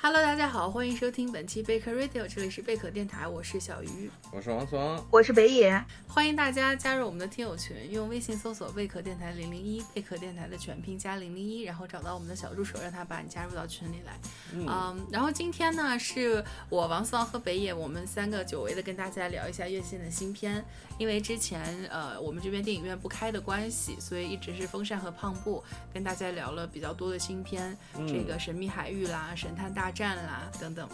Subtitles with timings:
[0.00, 14.16] Hello，大家好，欢迎收听本期贝壳 Radio，这里是贝壳电台，我是小鱼，我是王双，我是北野，欢迎大家加入我们的听友群，用微信搜索贝壳电台零零一，贝壳电台的全拼加零零一，然后找到我们的小助手，让他把你加入到群里来。
[14.52, 20.64] 嗯，然后今天呢，是我王思王和北野，我们三个久违的跟大家聊一下院线的新片，
[20.98, 25.62] 因为之前呃我们这边电影院不开的关系，所以一直是风扇和胖布
[25.92, 27.76] 跟大家聊了比较多的新片，
[28.06, 29.92] 这个神秘海域啦，神探大。
[29.98, 30.88] 战啦等等，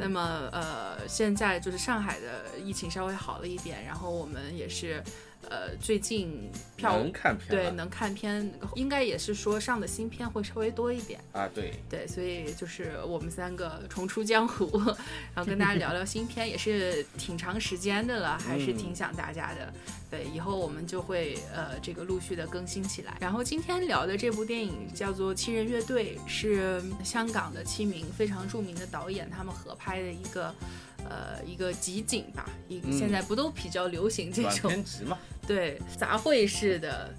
[0.00, 5.00] 那么呃，现在就是上海的疫情稍微好了一点，然后我们也是。
[5.48, 14.66] 呃，最近票能看片，对，能看片，应该也是说上的新片会稍微多一点啊，对对，所以就是我们三个重出江湖，
[15.34, 19.72] 然后跟大家聊聊新片，也是挺长时间的了，还是挺想大家的。
[20.10, 23.16] 对，以后我们就会呃这个陆续的更新起来。
[23.20, 30.54] 然后今天聊的这部电影叫做《七人乐队》，是香港的七名非常著名的导演他们合拍的一个。
[31.04, 34.72] 呃，一个集锦吧，一现在不都比较流行这种？
[35.46, 37.14] 对，杂烩式的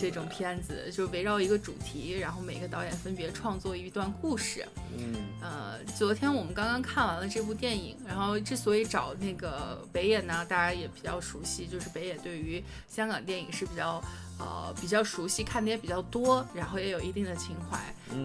[0.00, 4.66] 这种片子，就围绕一个主题，然后每个导演分别创作一段故事。
[4.96, 14.02] 嗯，呃，昨天我们刚刚看完了这部电影，然后之所以找那个北野呢，大家也比较熟悉，就是北野对于香港电影是比较。
[14.38, 17.78] 呃，比较熟悉，看的也比较多，然后也有一定的情怀。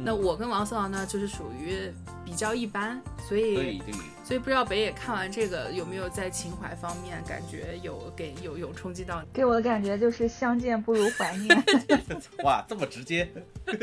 [0.06, 1.92] 那我跟王思王呢，就是属于
[2.24, 3.82] 比较一般，所以
[4.24, 9.22] 所以不知道北野看完这个有没有在情怀方面感觉有给有有冲击到？
[9.34, 11.64] 给我的感觉就是相见不如怀念。
[12.46, 13.28] 哇，这么直接。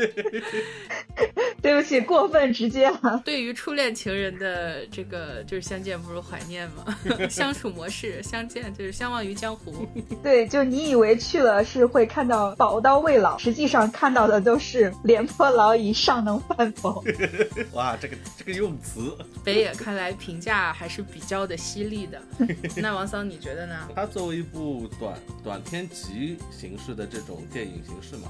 [1.61, 3.21] 对不起，过分直接了。
[3.23, 6.83] 对于初恋情人的这个就是相见不如怀念嘛，
[7.29, 9.87] 相处模式，相见就是相忘于江湖。
[10.23, 17.03] 对，就你以为去了是会看到宝刀未老，实际上看到的都是廉颇老矣，尚能饭否？
[17.73, 22.21] 哇，这个这个用词，北野看来评价还是比较的犀利的。
[22.77, 23.89] 那王桑你觉得呢？
[23.95, 28.29] 它作为一部短短片集形式的这种电影形式嘛。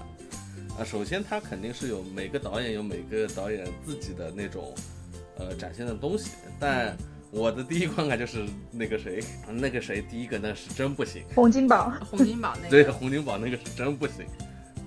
[0.80, 4.74] 啊，首先它肯定是有每个导演有每个导演自己的那种，
[5.38, 6.32] 呃，展现的东西。
[6.60, 6.96] 但
[7.32, 11.24] 我的第一观感就是那个谁，那个谁，第一个那是真不行。
[11.34, 12.70] 洪金宝，洪金宝那个。
[12.84, 14.26] 对，洪金宝那个是真不行。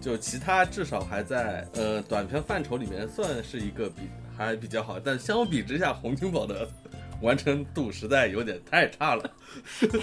[0.00, 4.02] 就其他至少还在呃短片范畴里面算是一个比
[4.36, 6.68] 还比较好，但相比之下，洪金宝的
[7.22, 9.30] 完成度实在有点太差了，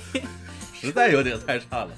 [0.74, 1.92] 实在有点太差了。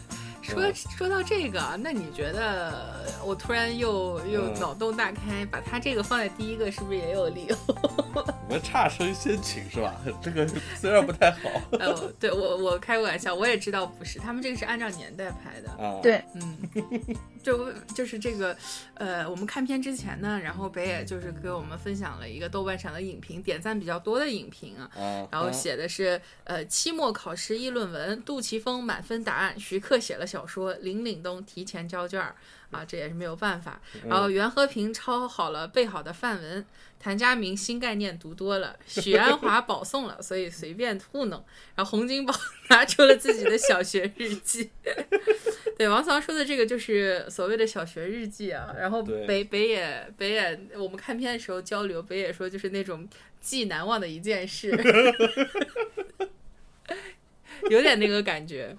[0.43, 7.55] 说说到这个，那你觉得我突然又又脑洞大开，把他这个放在第一个，是不是也有理由？
[8.13, 9.95] 我们差生先请是吧？
[10.21, 10.45] 这个
[10.75, 11.49] 虽然不太好。
[11.79, 15.71] 呃，对我我开个玩笑，我也知道不是，他们这个是按照年代拍的。
[15.81, 16.57] 啊，对，嗯，
[17.41, 18.55] 就就是这个，
[18.95, 24.91] 呃，我们看片之前呢，然后北野就是给我们分享了一个豆瓣上的影评，点赞比较多的影评啊，
[25.31, 30.27] 然后写的是呃期末考试议论文，杜琪峰满分答案，徐克写了。
[30.33, 32.35] 小说林岭东提前交卷儿
[32.71, 33.79] 啊，这也是没有办法。
[34.07, 36.65] 然后袁和平抄好了背好的范文，
[36.99, 41.45] 谭家明新概念读多了，许鞍华保送了，所以随便糊弄。
[41.75, 42.33] 然后洪金宝
[42.69, 44.71] 拿出了自己的小学日记。
[45.77, 48.73] 对，王桑说的这个就是所谓的小学日记啊。
[48.75, 53.07] 然后北北野北野，我们看片的时候交流，北野说就是那种
[53.39, 54.71] 记难忘的一件事，
[57.69, 58.75] 有点那个感觉，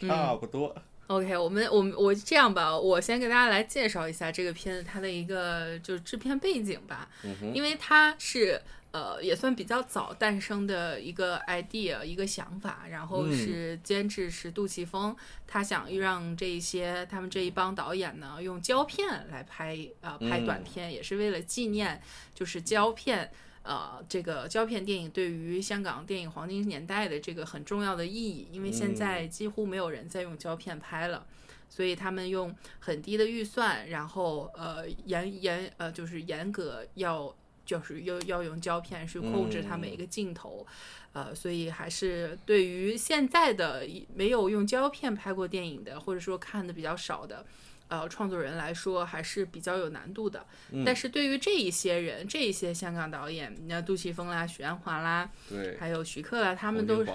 [0.00, 0.76] 差不多。
[1.08, 7.08] OK，我们我们我这样吧，我先给大家来介绍一下这个片子它的一个就是制片背景吧，
[7.54, 8.60] 因为它是
[8.90, 22.02] 呃也算比较早诞生的一个 idea 一个想法，然后是监制是杜琪峰，他想让这一些他们这一帮导演呢用胶片来拍啊拍短片，也是为了纪念
[22.34, 23.30] 就是胶片。
[23.68, 31.26] 呃，这个胶片电影对于香港电影黄金年代的这个很重要的意义，因为现在几乎没有人在用胶片拍了，
[31.68, 40.66] 所以他们用很低的预算，然后呃严严呃就是严格要就是要要用胶片去控制它每一个镜头，
[41.12, 47.44] 呃，所以还是对于现在的没有用胶片拍过电影的，或者说看的比较少的。
[47.88, 50.44] 呃，创作人来说还是比较有难度的。
[50.84, 57.10] 但是对于这一些人，这一些香港导演，你像杜琪峰啦、许鞍华啦，对，还有徐克啦，他们都是，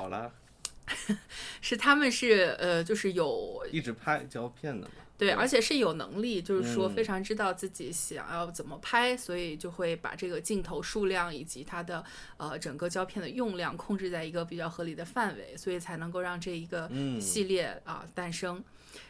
[1.61, 4.93] 是他们是呃，就是有一直拍胶片的嘛。
[5.15, 12.03] 对，而且是有能力，就是说嗯非常知道自己想要怎么拍，所以就会把这个镜头数量以及它的
[12.35, 18.61] 呃整个胶片的用量控制在一个比较合理的范围，所以才能够让这一个嗯系列啊、诞生。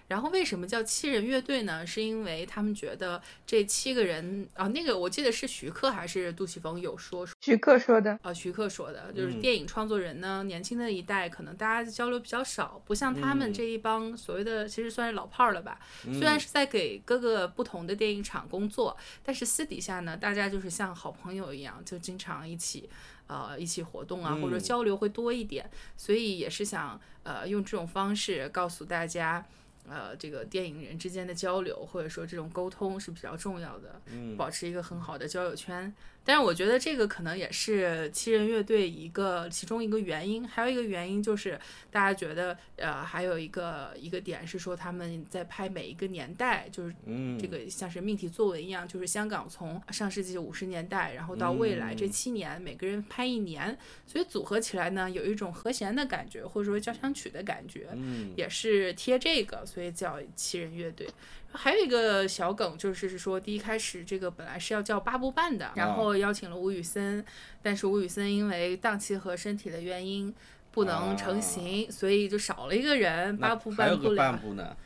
[0.08, 1.86] 然后为什么叫七人乐队呢？
[1.86, 15.80] 是因为他们觉得这七个人啊，那个我记得是徐克还是杜琪峰有说徐克说的，啊，徐克说的，就是嗯电影创作人呢，年轻的一代可能大家交流比较少，不像他们嗯这一帮所谓的，其实算是老炮儿了吧。
[16.14, 22.90] 虽然是在给各个不同的电影厂工作，但是私底下呢，大家就是像好朋友一样，就经常一起。
[23.26, 29.44] 呃，一起活动啊，或者嗯交流会多一点，所以也是想呃用这种方式告诉大家，
[29.88, 35.94] 呃，这个电影人之间的交流或者说这种沟通是比较重要的，嗯保持一个很好的交友圈。
[36.26, 41.60] 但是我觉得这个可能也是七人乐队一个其中一个原因，还有一个原因就是
[41.92, 47.38] 大家觉得，呃，还有一个一个点是说他们在拍每一个年代，就是嗯。
[47.40, 52.12] 这个像是命题作文一样，就是香港从上世纪五十年代，然后到未来这嗯。
[52.12, 53.78] 七年，每个人拍一年，
[54.08, 58.32] 所以组合起来呢，有一种和弦的感觉，或者说交响曲的感觉，嗯。
[58.38, 61.08] 也是贴这个，所以叫七人乐队。
[61.54, 67.24] 还有一个小梗，就是说第一开始这个本来是要叫八部半的，然后邀请了吴宇森，
[67.62, 70.34] 但是吴宇森因为档期和身体的原因
[70.72, 74.40] 不能成行，所以就少了一个人，八部那还有个半不了半。
[74.40, 74.78] 部呢，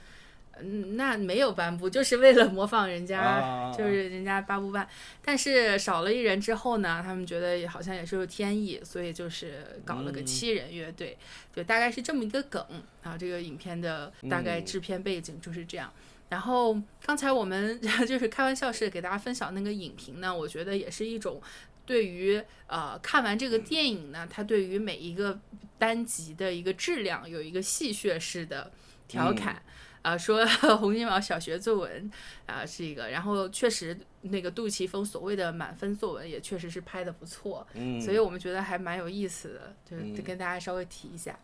[0.59, 4.87] 嗯，那没有颁布，就是为了模仿人家，啊就是人家八部半。
[5.23, 11.17] 但是少了一人之后呢，他们觉得也好像也是有天意，所以就是搞了个嗯七人乐队，
[11.55, 12.65] 就大概是这么一个梗
[13.03, 13.17] 啊。
[13.17, 15.91] 这个影片的大概嗯制片背景就是这样。
[16.29, 21.41] 然后刚才我们 就是开玩笑是给大家分享那个影评呢，我觉得也是一种
[21.85, 25.39] 对于呃看完这个电影呢，它对于每一个
[25.77, 28.71] 单集的一个质量有一个戏谑式的
[29.07, 29.62] 调侃。
[30.01, 30.45] 啊，说
[30.77, 32.11] 洪金宝小学作文
[32.45, 41.38] 啊是一个，然后确实那个杜琪峰所谓的满分作文也确实是拍的不错，嗯，所以我们觉得还蛮有意思的，就是嗯跟大家稍微提一下。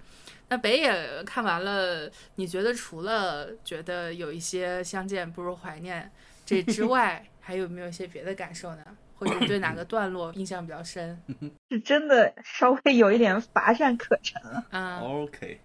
[0.49, 6.11] 那北野看完了，你觉得除了觉得有一些相见不如怀念
[6.45, 8.83] 这之 外，还有没有一些别的感受呢？
[9.15, 11.17] 或者对哪个 段落印象比较深？
[11.69, 14.65] 是真的稍微有一点乏善可陈了。
[14.71, 15.61] 嗯 OK，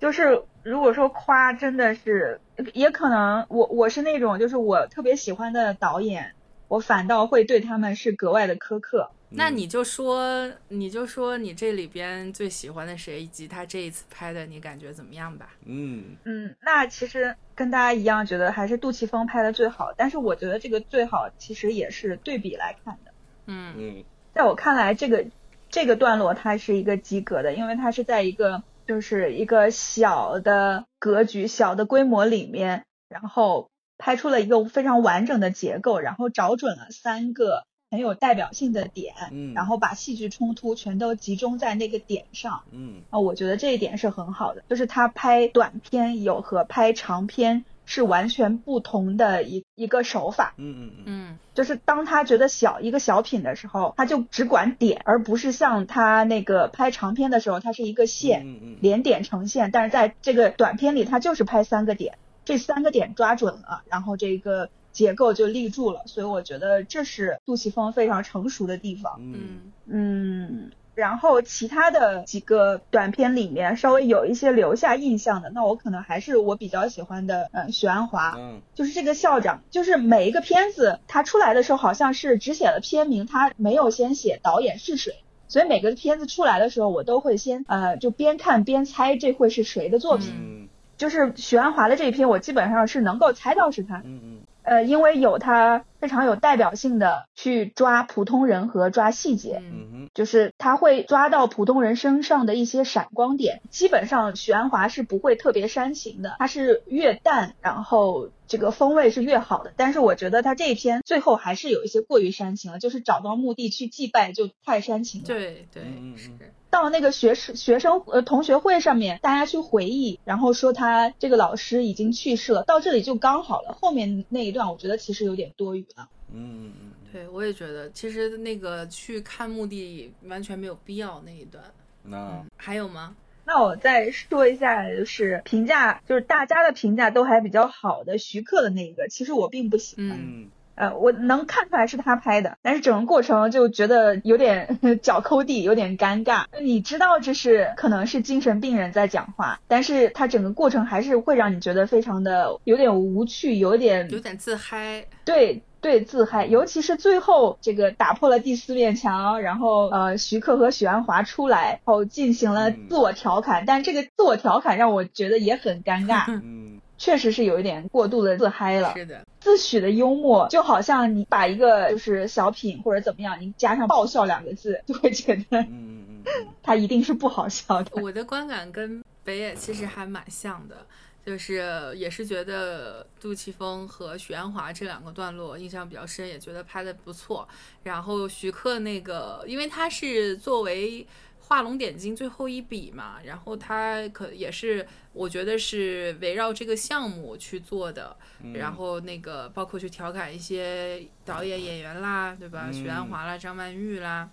[0.00, 2.40] 就是如果说夸，真的是
[2.72, 6.32] 也可能我我是那种就是我特别喜欢的导演，
[6.66, 9.10] 我反倒会对他们是格外的苛刻。
[9.12, 15.50] 嗯那你就说，你就说你这里边最喜欢的谁，以及他这一次拍的，你感觉怎么样吧？
[15.66, 19.92] 嗯嗯，那其实跟大家一样，觉得还是杜琪峰拍的最好。
[19.96, 23.12] 但是我觉得这个最好其实也是对比来看的。
[23.46, 24.04] 嗯嗯
[24.34, 25.24] 在我看来，这个
[25.68, 42.64] 这个段落它是一个及格的，因为它是在一个就是一个小的格局、小的规模里面，然后拍出了一个非常完整的结构，然后找准了三个很有代表性的点，嗯，然后把戏剧冲突全都集中在那个点上。
[42.72, 50.54] 嗯啊，我觉得这一点是很好的，就是他拍短片有和拍长片是完全不同的一一个手法。
[50.58, 59.72] 嗯嗯嗯嗯就是当他觉得小一个小品的时候，他就只管点，而不是像他那个拍长片的时候，它是一个线嗯嗯连点呈现。
[59.72, 66.02] 但是在这个短片里，他就是拍三个点，这三个点抓准了，然后这个结构就立住了。
[66.06, 69.16] 所以我觉得这是杜琪峰非常成熟的地方。
[69.18, 78.34] 嗯嗯嗯，然后其他的几个短片里面稍微有一些留下印象的，那我可能还是我比较喜欢的，嗯，许鞍华。
[78.36, 78.60] 嗯。
[78.74, 85.14] 就是这个校长，就是每一个片子他出来的时候，好像是只写了片名，他没有先写导演是谁，
[85.48, 90.30] 所以每个片子出来的时候，我都会先呃就边看边猜这会是谁的作品。
[90.34, 90.68] 嗯。
[90.96, 94.38] 就是许鞍华的这一篇，我基本上是能够猜到是他，嗯嗯
[94.70, 99.60] 呃，因为有他非常有代表性的去抓普通人和抓细节。
[99.60, 103.62] 嗯嗯就是他会抓到普通人身上的一些闪光点。
[103.68, 109.72] 基本上许鞍华是不会特别煽情的，他是越淡，然后这个风味是越好的。
[109.76, 115.26] 但是我觉得他这一篇最后还是有一些过于煽情了，就是找到目的去祭拜就太煽情了。
[115.26, 115.82] 对对
[116.16, 116.30] 是，
[116.70, 123.76] 到那个学生学生呃同学会上面，大家去回忆，然后说他这个老师已经去世了，到这里就刚好了。
[123.80, 126.08] 后面那一段我觉得其实有点多余了。
[126.32, 131.62] 嗯嗯嗯对我也觉得，其实那个去看墓地完全没有必要那一段。
[132.04, 133.16] 那嗯，还有吗？
[133.44, 140.50] 那我再说一下，就是评价，就是大家的评价都还比较好的徐克的那个，其实我并不喜欢。
[140.80, 146.44] 呃，我能看出来是他拍的，但是整个过程就觉得有点 脚抠地，有点尴尬。
[146.62, 155.04] 你知道这是可能是精神病人在讲话，但是他整个过程还是会让你觉得非常的有点无趣，有点有点自嗨。
[155.26, 166.24] 对对，自嗨，尤其是最后这个打破了第四面墙，然后呃，徐克和许鞍华出来后进行了自我调侃，但这个自我调侃让我觉得也很尴尬。
[166.28, 166.80] 嗯。
[166.98, 178.02] 确实是有一点过度的自嗨了，是的，自诩的幽默，就好像你把一个就是小品或者怎么样，你加上爆笑两个字，就会觉得，嗯嗯嗯， 他一定是不好笑的。
[178.02, 180.86] 我的观感跟北野其实还蛮像的，
[181.24, 187.48] 就是也是觉得杜琪峰和许鞍华这两个段落印象比较深，也觉得拍的不错。
[187.82, 191.06] 然后徐克那个，因为他是作为。
[191.50, 198.16] 画龙点睛最后一笔嘛，然后他可也是，我觉得是围绕这个项目去做的，
[198.54, 202.70] 然后那个包括去调侃一些导演演员啦，对吧？
[202.70, 204.30] 许鞍华啦，张曼玉啦，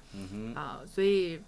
[0.53, 1.41] 啊，所以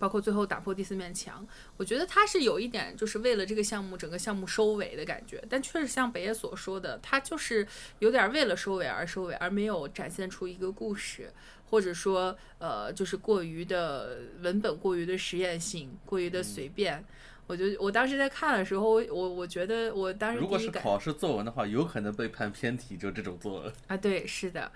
[0.00, 7.64] 包括最后打破第四面墙，我觉得他是有一点就是为了这个项目整个项目收尾的感觉，但确实像北野所说的，他就是
[8.00, 11.32] 有点为了收尾而收尾，而没有展现出一个故事。
[11.70, 17.04] 或者说，呃，就是过于的文本，过于的实验性，过于的随便。
[17.46, 23.96] 我就我当时在看的时候，我我觉得我当时如果是考试作文的话，有可能被判偏题，就这种作文 啊。
[23.96, 24.70] 对，是的，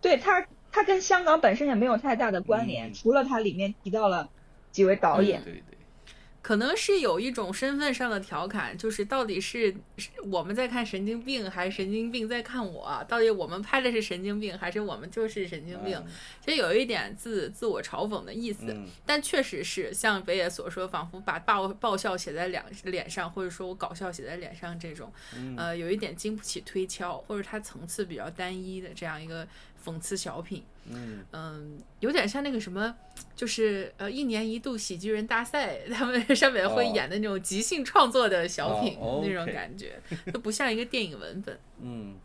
[0.00, 4.28] 对它它跟香港本身也没有太大的关联，除了它里面提到了
[4.70, 5.42] 几位导演。
[5.42, 5.71] 对对。
[6.42, 9.72] 可能是有一种身份上的调侃，就是到底是
[10.24, 13.04] 我们在看神经病，还是神经病在看我？
[13.08, 16.04] 到底我们拍的是神经病，还是我们就是神经病？
[16.44, 25.12] 其实有一点自自我嘲讽的意思，但确实是像北野所说，仿佛把爆爆笑写在两脸上，或者说我搞笑写在脸上这种，
[25.56, 29.46] 呃，有一点经不起推敲，或者它层次比较单一的这样一个
[29.84, 30.62] 讽刺小品。
[30.84, 32.92] 嗯嗯，有点像那个什么，
[33.36, 40.00] 就是呃一年一度喜剧人大赛，他们上面会演的那种即兴创作的小品那种感觉，
[40.32, 41.56] 都不像一个电影文本。
[41.80, 42.16] 嗯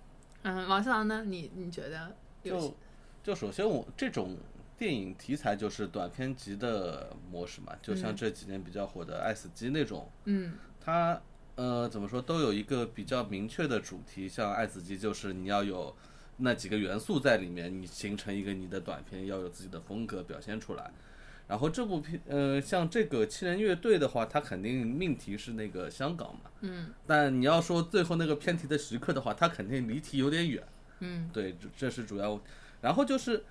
[0.41, 1.23] 嗯，王思郎呢？
[1.27, 2.15] 你你觉得？
[2.43, 2.75] 就
[3.23, 4.35] 就首先我这种
[4.75, 10.09] 电影题材就是短片集的模式嘛，就像这几年比较火的《爱死机》那种。
[10.25, 11.21] 嗯，它
[11.53, 15.95] 呃怎么说都有一个比较明确的主题，像《爱死机》就是你要有。
[16.37, 20.91] 那几个元素在里面，你形成一个你的短片，要有自己的风格表现出来。
[21.47, 26.51] 然后这部片，呃，像这个七人乐队的话，它肯定命题是那个香港嘛。
[26.61, 26.93] 嗯。
[27.05, 30.63] 但你要说最后那个偏题的时刻的话，它肯定离题有点远。
[30.99, 31.29] 嗯。
[31.33, 32.39] 对，这这是主要。
[32.81, 33.43] 然后就是，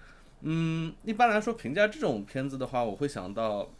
[0.42, 3.70] 嗯，一般来说评价这种片子的话，我会想到。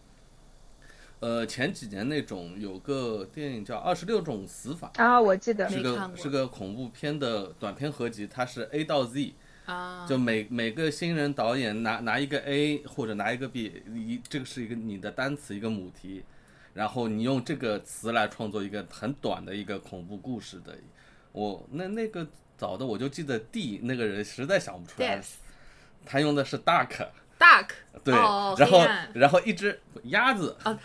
[1.18, 5.66] 呃，前几年那种有个电影叫《二十六种死法》啊，我记得。
[5.68, 9.32] 是个是个恐怖片的短片合集，它是 A 到 Z
[9.64, 16.22] 啊，就每每个新人导演拿拿一个 A 或者拿一个 B，一这个是一个你的单词一个母题，
[16.74, 20.76] 然后你用这个词来创作一个很短的一个恐怖故事的。
[21.32, 22.26] 我那那个
[22.58, 25.22] 早的我就记得 D 那个人实在想不出来，
[26.04, 27.08] 他用的是 duck
[27.38, 27.68] duck
[28.04, 30.78] 对，然后然后一只鸭子啊。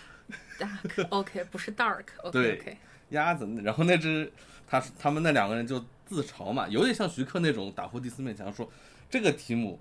[1.10, 2.78] OK，不是 Dark，OK，对，
[3.10, 4.32] 鸭子，然后那只
[4.68, 8.70] 他他们那两个人就自嘲嘛，有点像徐克那种打破第四面墙，说
[9.10, 9.80] 这个题目，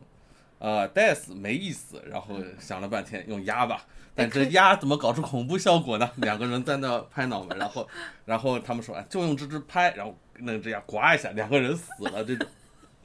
[0.59, 6.11] 呃，Death 没意思，然后想了半天用鸭吧，但这鸭怎么搞出恐怖效果呢？
[6.17, 7.89] 两个人在那拍脑门，然后
[8.25, 12.49] 然后他们说，哎，就用这只拍，然后那只鸭呱一下，两个人死了，这种，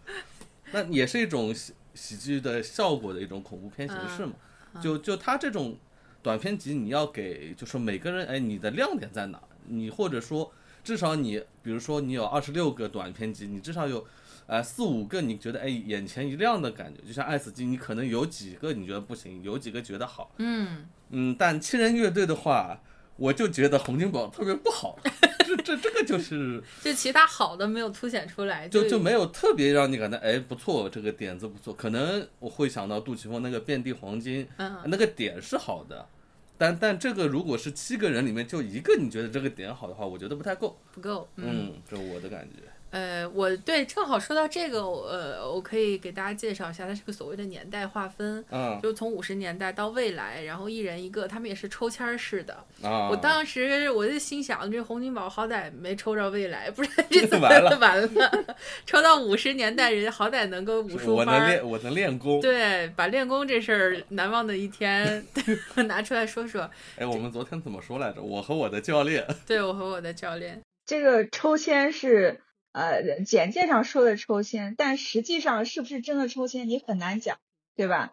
[0.71, 4.33] 那也是一种喜喜剧的效果的一种恐怖片形式嘛，
[4.81, 5.77] 就就他这种。
[6.25, 9.39] 短片集你要给，就是每个人，哎，你的亮点在哪？
[9.67, 10.51] 你或者说
[10.83, 14.03] 至少你，比如说你有二十六个短片集，你至少有，
[14.47, 20.31] 呃，四五个你觉得哎眼前一亮的感觉，就像爱死机，你可能有几个你觉得不行，有几个觉得好。
[20.39, 22.81] 嗯嗯，但七人乐队的话，
[23.17, 24.97] 我就觉得洪金宝特别不好，
[25.45, 31.71] 这这这个就是， 就其他好的没有凸显出来，就就没有特别让你感到哎不错，这个点子不错。
[31.71, 36.07] 可能我会想到杜琪峰那个遍地黄金，嗯，那个点是好的。
[36.57, 42.61] 但但这个如果是七个人里面就一个你觉得这个点好的话，我觉得不太够，不够，嗯，这是我的感觉。
[42.95, 52.53] 呃，我对正好说到这个，呃，我可以给大家介绍一下，它是个所谓的年代划分，嗯，就从五十年代到未来，然后一人一个，他们也是抽签式的。
[52.81, 65.21] 啊，我当时我就心想，这洪金宝好歹没抽着未来，不然这次 完了 完了，抽到五十年代，人家好歹能够武术班，我能练，我能练功，对，把练功这事儿难忘的一天
[65.85, 66.71] 拿出来说说。
[66.97, 68.21] 哎，我们昨天怎么说来着？
[68.21, 72.39] 我和我的教练，对我和我的教练，这个抽签是。
[72.75, 77.37] 呃简介上说的抽签，但实际上是不是真的抽签，你很难讲，
[77.75, 78.11] 对吧？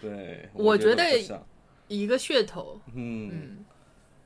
[0.00, 1.04] 对，我觉得
[1.88, 3.30] 一个噱头，嗯。
[3.32, 3.64] 嗯。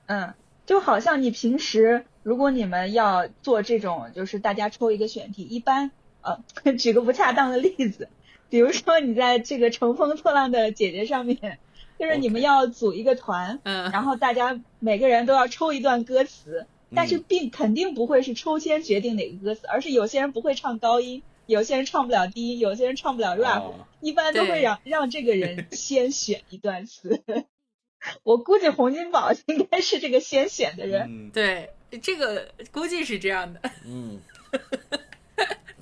[0.07, 0.35] 嗯，
[0.67, 6.43] 就好像你平时如果你们要做这种，就是大家抽一个选题，一般呃，
[6.77, 8.11] 举个不恰当的例子，
[8.51, 11.59] 比如说你在这个乘风破浪的姐姐上面，
[11.99, 17.25] 就是你们要组一个团，嗯，然后大家每个人都要抽一段歌词，但是嗯。
[17.29, 27.23] 并肯定不会是抽签决定哪个歌词，而是有些人不会唱高音，有些人唱不了低音，有些人唱不了 rap，、哦一般都会让让这个人 先选一段词。
[28.25, 31.07] 我估计洪金宝 应该是这个先选的人。
[31.09, 31.31] 嗯。
[31.31, 31.71] 对，
[32.03, 34.21] 这个估计是这样的，嗯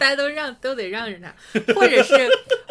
[0.01, 2.15] 大家都让都得让着他，或者是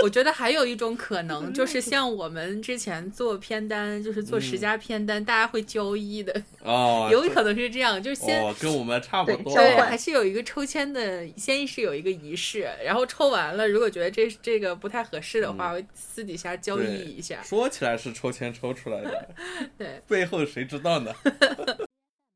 [0.02, 8.42] 我觉得还有一种可能，就是像我们之前做片单，就是做十嗯佳片单，大家会交易的，哦， 有可能是这样，就是先。
[8.42, 17.44] 哦，跟我们差不多，对，还是有一个抽签的，先是有一个仪式，然后抽完了，如果觉得这这个不太合适的话，会私底下交易一下。
[17.44, 19.30] 说起来是抽签抽出来的，
[19.78, 21.14] 对，背后谁知道呢？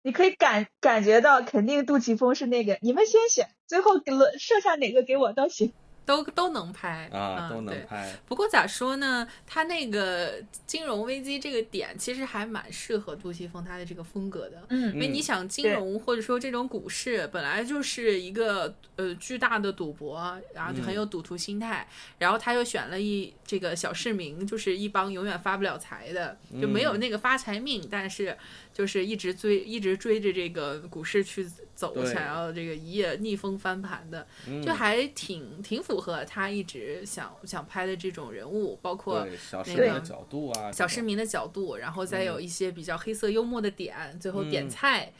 [0.03, 5.73] 你可以感感觉到，肯定杜琪峰是那个，你们先选，最后给了剩下哪个给我都行。
[6.05, 14.63] 都都能拍啊，嗯都能对拍，不过咋说呢，他那个金融危机这个点其实还蛮适合杜琪峰他的这个风格的。
[14.69, 21.87] 嗯因为你想，金融或者说这种股市本来就是一个呃巨大的赌博，然后就很有赌徒心态。
[22.17, 28.37] 然后他又选了一这个小市民，就是一帮永远发不了财的，就没有那个发财命，但是
[28.73, 34.61] 就是一直追一直追着这个股市去走，想要这个一夜逆风翻盘的，嗯。
[34.61, 45.13] 就还挺挺符合他一直想想拍的这种人物，包括对小市那个民的角度啊，小市民的角度，然后再有一些比较黑色幽默的点，最后点嗯菜。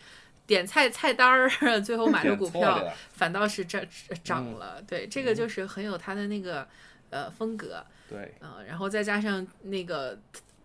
[0.46, 3.82] 点菜菜单儿， 最后买的点股票反倒是涨
[4.26, 4.60] 涨嗯。
[4.60, 4.84] 了。
[4.86, 6.68] 对，这个就是很有他的那个
[7.12, 10.20] 呃风格，对，嗯、然后再加上那个，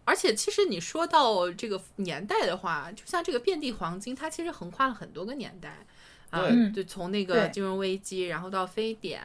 [0.09, 5.87] 而且其实你说到这个年代的话，就像这个遍地黄金，它其实横跨了很多个年代。
[6.31, 9.23] 啊，对对，从那个金融危机，然后到非典，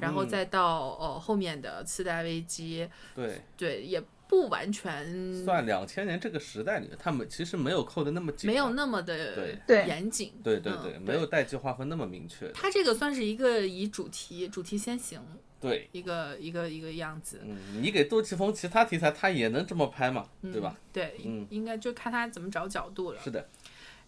[0.00, 10.32] 然后嗯再到呃后面的次贷危机，对，对，也不完全算两千年这个时代里，他们其实没有扣的那么紧啊，没有那么的对对严谨。
[10.38, 15.22] 嗯对对对，没有代际划分那么明确，它这个算是一个以主题主题先行
[15.60, 15.88] 对。
[15.92, 20.74] 一个一个一个样子，嗯，你给杜琪峰其他题材，他也能这么拍嘛，嗯对吧？？
[20.92, 23.20] 对，嗯应该就看他怎么找角度了。
[23.22, 23.48] 是的，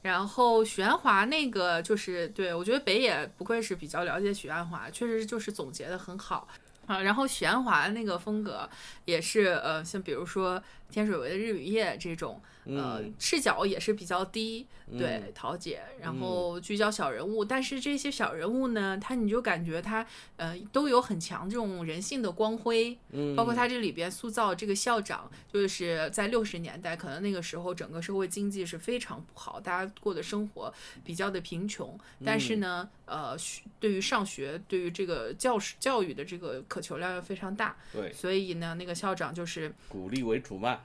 [0.02, 6.48] 然后许鞍华那个就是，对我觉得北野不愧是比较了解许鞍华，确实就是总结的很好
[6.86, 7.00] 啊。
[7.02, 8.68] 然后许鞍华那个风格
[9.04, 10.60] 也是呃，像比如说
[10.90, 15.32] 天水围的日与夜这种，呃嗯，视角也是比较低，对嗯。
[15.34, 30.72] 桃姐，然后聚焦小人物，但是这些小人物呢，他你就感觉他呃都有很强这种人性的光辉，嗯，包括他这里边塑造这个校长，就是在六十年代，可能那个时候整个社会经济是非常不好，大家过的生活
[31.04, 39.74] 比较的贫穷，但是呢，呃，学对于上学，对于这个教师教育的这个渴求量又非常大，对，所以呢，那个校长就是。
[39.88, 40.80] 鼓励为主嘛，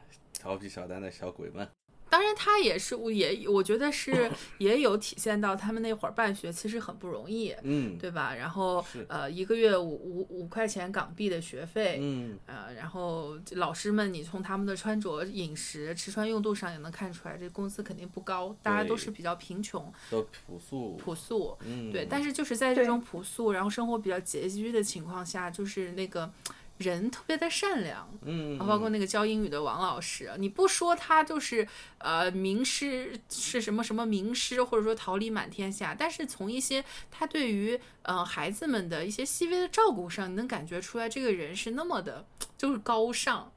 [0.47, 1.67] 调皮小丹的小鬼们，
[2.09, 8.33] 当然，他也是，我也我觉得是 也有体现到他们那会儿办学其实很不容易，嗯，对吧？
[8.33, 21.57] 然后呃，一个月五五五块钱港币的学费，嗯，呃，然后老师们，你从他们的穿着、饮食、吃穿用度上也能看出来，这工资肯定不高，大家都是比较贫穷、都朴素，朴素。
[21.65, 26.31] 嗯，对，但是就是在这种朴素，然后生活比较拮据的情况下，就是那个
[26.77, 42.25] 人特别的善良，嗯，包括那个教英语的王老师，你不说他就是呃名师是什么什么名师，或者说桃李满天下，但是从一些他对于呃孩子们的一些细微的照顾上，你能感觉出来这个人是那么的，
[42.57, 43.51] 就是高尚。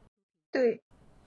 [0.51, 0.81] 对，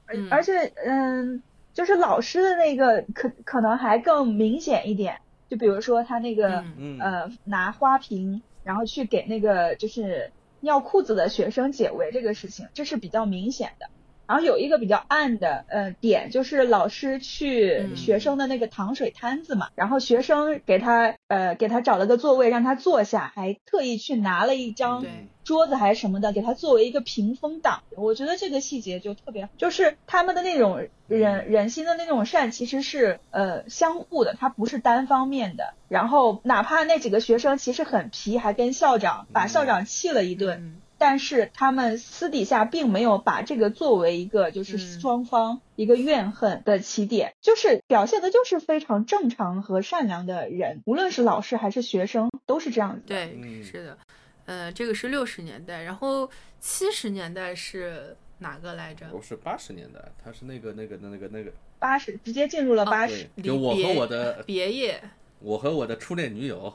[0.05, 0.27] 而嗯。
[0.31, 1.41] 而且嗯，
[1.73, 6.97] 就是老师的那个可可能还更明显一点，就比如说他那个、嗯。
[6.97, 10.31] 嗯，呃拿花瓶，然后去给那个就是
[10.63, 13.89] 尿裤子的学生解围这个事情，这是比较明显的。
[14.27, 25.05] 然后有一个比较暗的呃点，就是老师去嗯学生的那个糖水摊子嘛，然后学生给他呃给他找了个座位让他坐下，还特意去拿了一张
[25.43, 27.83] 桌子还是什么的，给他作为一个屏风挡。
[27.97, 35.73] 我觉得这个细节就特别好，就是他们的那种人人心的那种善，其实是呃相互的，它不是单方面的。
[35.89, 53.03] 然后哪怕那几个学生其实很皮，还跟校长把校长气了一顿，嗯但是他们私底下并没有把这个作为一个就是双方一个怨恨的起点，就是表现的就是非常正常和善良的人，无论是老师还是学生都是这样子。
[53.05, 53.97] 对，是的，
[54.45, 56.29] 呃，这个是六十年代，然后
[56.61, 59.05] 七十年代是哪个来着？
[59.07, 63.27] 不是八十年代，他是那个那个那个那个八十，直接进入了八十。
[63.43, 65.03] 就我和我的别业，
[65.39, 66.73] 我和我的初恋女友。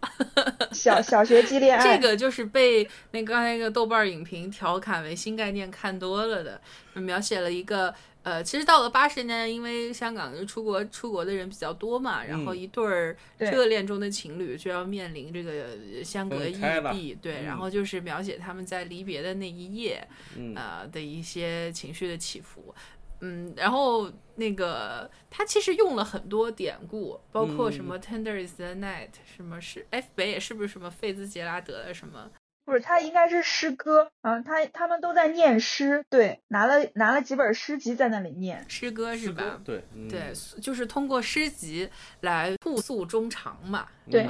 [0.72, 6.60] 小小学激恋爱，这个就是被那刚才那个豆瓣影评调侃为新概念看多了的，
[6.94, 16.52] 描写了一个呃，其实到了八十年代，因为香港就出国出国的人比较多嘛，然后一对儿热恋中的情侣就要面临这个相隔异
[16.92, 20.06] 地，对，然后就是描写他们在离别的那一夜，
[20.54, 22.74] 呃的一些情绪的起伏。
[23.20, 32.30] 嗯，然后那个他其实用了很多典故，包括什么 “tender is the night”，什么是 F 北野是不是什么费兹杰拉德的什么？
[32.64, 34.10] 不是，他应该是诗歌。
[34.22, 39.60] 嗯，他他们都在念诗，对，拿了拿了几本诗集在那里念诗歌是吧？
[39.64, 41.88] 对对，就是通过诗集
[42.20, 43.88] 来互诉衷肠嘛。
[44.10, 44.28] 对，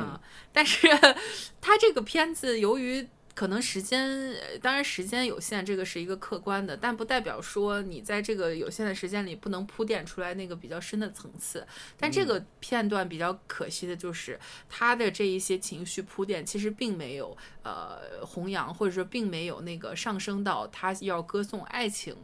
[0.52, 0.88] 但是
[1.60, 3.06] 他这个片子由于。
[3.38, 11.64] 可能时间，当然时间有限，这个是一个客观的，但不代表说你在这个有限的时间里不能铺垫出来那个比较深的层次。
[11.96, 14.36] 但这个片段比较可惜的就是，
[14.68, 22.16] 他的这一些情绪铺垫其实并没有呃弘扬，或者说并没有那个上升到他要歌颂爱情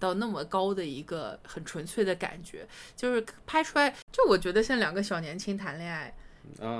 [0.00, 6.14] 到那么高的一个很纯粹的感觉，就是拍出来就我觉得像两个小年轻谈恋爱。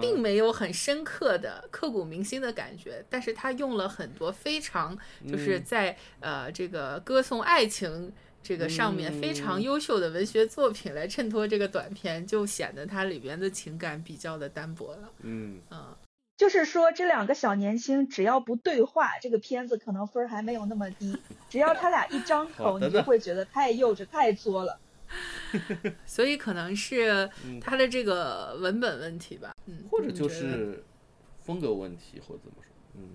[0.00, 4.96] 并没有很深刻的、刻骨铭心的感觉，但是他用了很多非常
[5.28, 15.10] 就是在呃这个歌颂爱情这个上面非常优秀的文学作品来衬托这个短片，就显得它里边的情感比较的单薄了。
[15.20, 15.60] 嗯。
[15.68, 15.96] 啊，
[16.36, 21.14] 就是说这两个小年轻只要不对话，这个片子可能分还没有那么低；
[21.48, 24.78] 只要他俩一张口，你就会觉得太幼稚、太作了。
[26.06, 27.28] 所以可能是
[27.60, 30.84] 他的这个文本问题吧，嗯，或者就是
[31.40, 33.10] 风格问题，或者怎么说，嗯，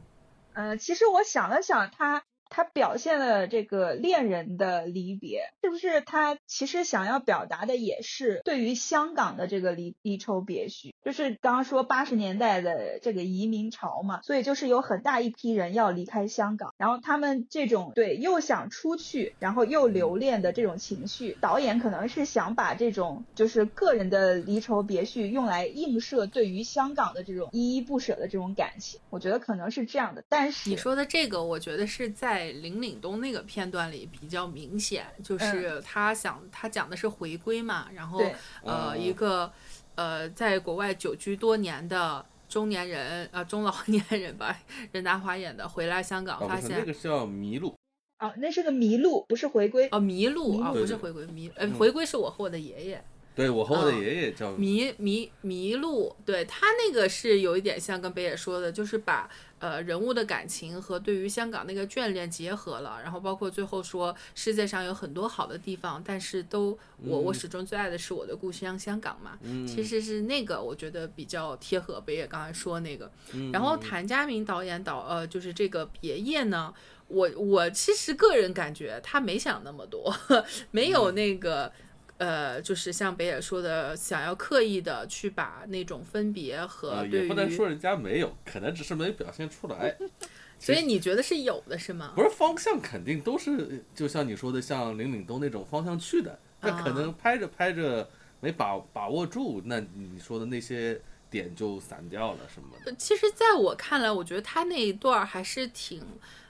[0.53, 2.23] 呃，其实我想了想，他。
[2.49, 10.93] 他表现了这个恋人的离别，是不是他其实想要表达的也是对于香港的这个离离愁别绪？
[11.03, 30.23] 就是刚刚说八十年代的这个移民潮嘛，所以就是有很大一批人要离开香港，然后他们这种对又想出去，然后又留恋的这种情绪，导演可能是想把这种就是个人的离愁别绪用来映射对于香港的这种依依不舍的这种感情，我觉得可能是这样的。
[30.29, 32.37] 但是你说的这个，我觉得是在。
[32.38, 38.21] 在林岭东那个片段里比较明显，就是他想他讲的是回归嘛，然后
[38.63, 39.52] 呃一个
[39.95, 44.56] 呃在国外久居多年的中年人啊中老年人吧，
[44.91, 47.73] 任达华演的回来香港发现那个叫迷路。
[48.19, 49.89] 哦，那是个迷路，不是回归。
[49.91, 53.04] 哦迷路啊不是回归迷呃回归是我和我的爷爷。
[53.38, 73.12] 对我和我的爷爷叫迷迷迷路，对他那个是有一点像跟北野说的，就是把呃人物的感情和对于香港那个眷恋结合了，然后包括最后说世界上有很多好的地方，但是都我我始终最爱的是我的故乡香港嘛，其实是那个我觉得比较贴合北野刚才说那个，
[73.54, 76.73] 然后谭家明导演导呃就是这个别业呢，
[77.08, 80.12] 我我其实个人感觉他没想那么多，
[80.71, 81.71] 没有那个。
[82.17, 89.95] 呃，就是像北野说的，想要刻意的去把那种分别和也不能说人家没有，可能只是没表现出来。
[90.60, 92.13] 所以你觉得是有的是吗？
[92.15, 100.99] 不是方向肯定都是，就像你说的，像林岭东那种方向去的，那可能拍着拍着没把把握住，那你说的那些
[101.30, 102.91] 点就散掉了什么的。
[102.95, 106.01] 其实，在我看来，我觉得他那一段还是挺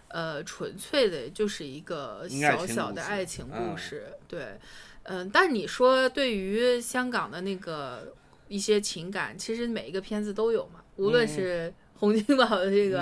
[0.07, 4.57] 呃纯粹的，就是一个小小的爱情故事，对。
[5.07, 8.13] 嗯，但你说对于香港的那个
[8.47, 10.81] 一些情感，其实每一个片子都有嘛。
[10.97, 13.01] 无论是洪金宝的这个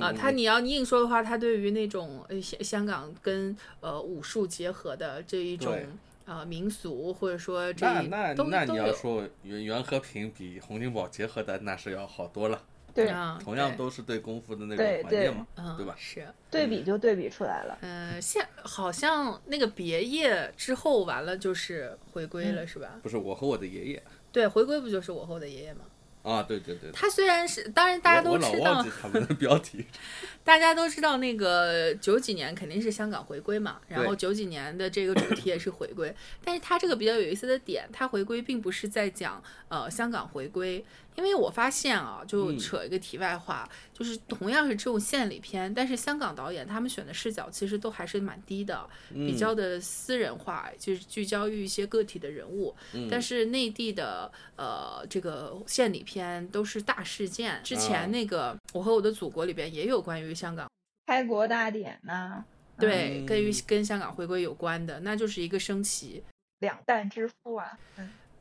[0.00, 5.76] 啊，他你要硬说的话，他对于那种香香港跟呃武术结合的这一种
[6.24, 12.62] 啊民俗，或者说这那那那你要说袁袁和平比洪金宝结合的，那是要好多了。
[12.94, 15.94] 对，同样都是对功夫的那种怀念嘛，对吧？
[15.98, 17.78] 是对比就对比出来了。
[17.80, 23.00] 嗯，现好像那个别业之后完了就是回归了，是吧？
[23.02, 24.02] 不是我和我的爷爷。
[24.30, 25.80] 对，回归不就是我和我的爷爷吗？
[26.22, 29.84] 啊，对对对，他虽然是，当然大家都知道，他们的标题，
[30.44, 40.84] 大家都知道那个九几年肯定是香港回归嘛，然后九几年的这个主题也是回归，但是他这个比较有意思的点，他回归并不是在讲呃香港回归。
[41.16, 52.74] 因为我发现啊，就扯一个题外话，就是同样是这种献礼片，但是香港导演他们选的视角其实都还是蛮低的，比较的私人化，就是聚焦于一些个体的人物。
[53.10, 60.70] 但是内地的呃这个献礼片都是大事件，之前那个《我和我的祖国》里边也有关于香港
[61.06, 62.42] 开国大典呐，
[62.78, 66.22] 对，跟于跟香港回归有关的，那就是一个升旗，
[66.60, 67.78] 两弹之父啊。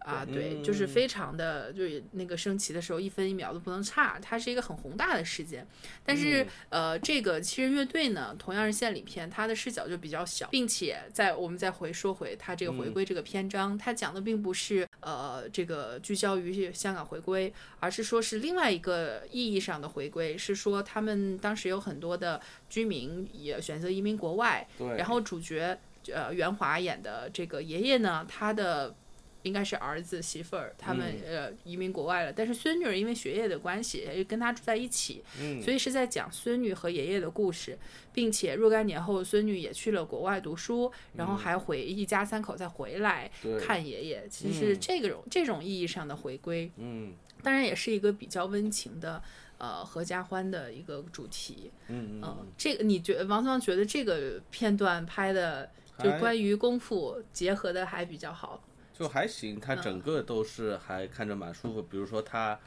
[0.04, 5.66] 啊，对，就是非常的，就是那个升旗的时候一分一秒都不能差，它是一个很宏大的事件。
[6.04, 25.78] 但是，呃，这个七人乐队呢，同样是献礼片，它的视角就比较小，并且在我们再回说回它这个回归这个篇章，它讲的并不是呃这个聚焦于香港回归，而是说是另外一个意义上的回归，是说他们当时有很多的居民也选择移民国外，然后主角
[26.12, 28.96] 呃袁华演的这个爷爷呢，他的。
[29.44, 35.24] 应该是儿子媳妇儿，他们呃移民国外了，但是孙女儿因为学业的关系，跟他住在一起，
[35.64, 37.78] 所以是在讲孙女和爷爷的故事，
[38.14, 44.28] 并且若干年后孙女也去了国外读书，然后还回一家三口再回来看爷爷。
[44.30, 49.22] 其实这种这种意义上的回归，嗯，当然也是一个比较温情的
[49.58, 51.72] 呃合家欢的一个主题。
[51.88, 58.64] 嗯嗯，这个你觉王芳觉得这个片段拍的就关于功夫结合的还比较好。
[59.02, 61.82] 就还行，它整个都是还看着蛮舒服。
[61.82, 62.60] 比如说，它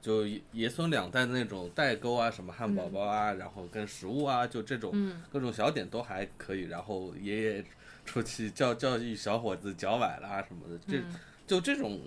[0.00, 4.92] 就爷孙两代的那种代沟啊，什么汉堡包啊，然后跟食物啊，就这种
[5.32, 6.68] 各种小点都还可以。
[6.68, 7.64] 然后爷爷
[8.04, 11.02] 出去教教育小伙子脚崴啦什么的，这
[11.44, 12.00] 就这种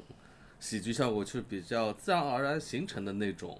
[0.62, 3.60] 喜剧效果，就是比较自然而然形成的那种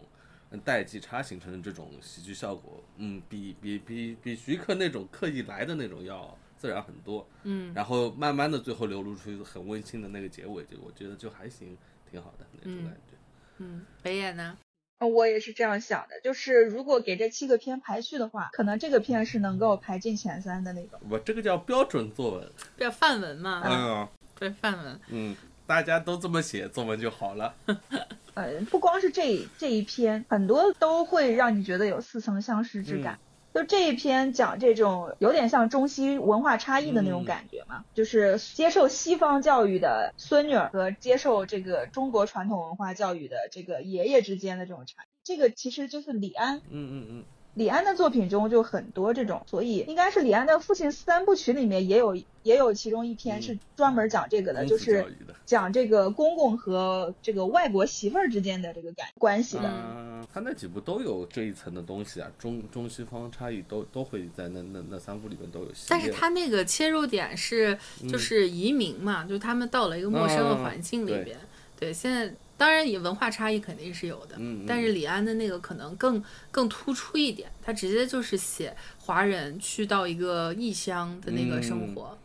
[0.64, 6.38] 代际差形成的这种喜剧效果，嗯，比比比比徐克那种刻意来的那种要。
[6.64, 11.78] 自然很多，嗯，然后慢慢的最后流露出很温馨的那个结尾，就我觉得就还行，
[12.10, 13.18] 挺好的那种感觉。
[13.58, 14.58] 嗯，北野呢？
[15.00, 20.98] 我也是这样想的，就是如果给这七个片排序的话，可能这个片是能够排进前三的那种。
[21.10, 23.62] 我这个叫标准作文，叫范文嘛。
[23.66, 24.08] 嗯，
[24.40, 24.98] 对范文。
[25.10, 25.36] 嗯，
[25.68, 27.54] 大家都这么写作文就好了。
[28.36, 33.20] 呃，不光是这这一篇，很多都会让你觉得有似曾相识之感。
[33.54, 47.26] 就这一篇讲这种有点像中西文化差异的那种感觉嘛，就是接受西方教育的孙女儿和接受这个中国传统文化教育的这个爷爷之间的这种差异，这个其实就是李安，嗯嗯嗯。
[47.56, 55.06] 李安的作品中就很多这种，所以应该是李安的父亲三部曲里面也有也有其中一篇是专门讲这个的，就是
[55.46, 59.64] 讲这个公公和这个外国媳妇儿之间的这个感关系的。
[59.66, 65.68] 嗯，他那几部都有这一层的东西啊，中中西方差异都都会在那那那三部里面都有。
[65.88, 67.78] 但是他那个切入点是
[68.10, 71.38] 就是移民嘛，就是他们到了一个陌生的环境里边，
[71.80, 72.34] 对，现在。
[72.64, 82.18] 当然，你文化差异肯定是有的，嗯但是李安的那个可能更更突出一点，他直接就是写华人去到一个异乡的那个生活。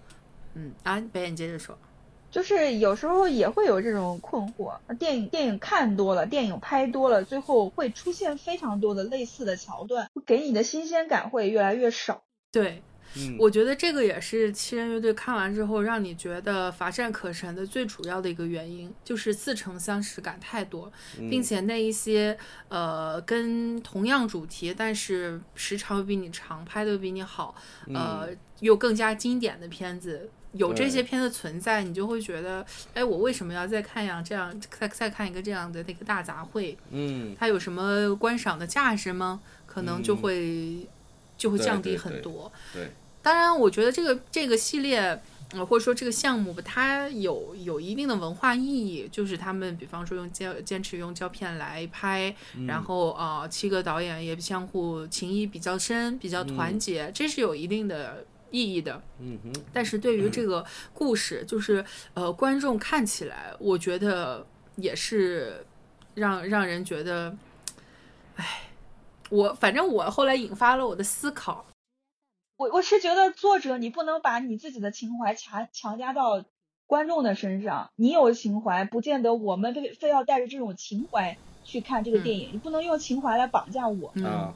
[0.55, 1.77] 嗯，啊，白眼接着说，
[2.31, 12.23] 就是有时候也会有这种困惑，电影电影看多了，电影拍多了，最后会出现非常多的类似的桥段，给你的新鲜感会越来越少。
[12.53, 12.81] 对。
[13.39, 20.93] 我觉得这个也是七人乐队看完之后让你觉得乏善可陈的最主要的一个原因，就是似曾相识感太多，
[21.31, 22.37] 并且那一些
[22.69, 27.55] 呃跟同样主题但是时长又比你长、拍的又比你好，
[27.93, 28.29] 呃
[28.61, 36.77] 又更加经典的片子，有这些片子存在，你就会觉得，哎，我为什么要再看样这样再再看一个这样的那个大杂烩？
[36.91, 39.41] 嗯，它有什么观赏的价值吗？
[39.67, 40.87] 可能就会。
[41.39, 42.53] 就会降低很多。
[42.75, 42.91] 对，
[43.23, 45.23] 当然，我觉得这个这个系列，
[45.53, 52.35] 呃，或者说这个项目吧，它有有一定的文化意义，就是他们比方说用胶坚持用胶片来拍，
[52.67, 59.01] 然后啊，七个导演也相互情谊比较深，比较团结，这是有一定的意义的。
[59.21, 59.53] 嗯哼。
[59.73, 64.45] 但是对于这个故事，就是呃，观众看起来，我觉得
[64.77, 65.65] 也是
[66.15, 67.37] 让让人觉得，
[68.37, 68.68] 唉。
[69.31, 71.65] 我反正我后来引发了我的思考，
[72.57, 76.45] 我我是觉得作者你不能把你自己的情怀强强加到
[76.87, 84.53] 观众的身上，你有情怀不见得我们非非要带着这种情怀去看这个电影，你不能用情怀来绑架我，嗯，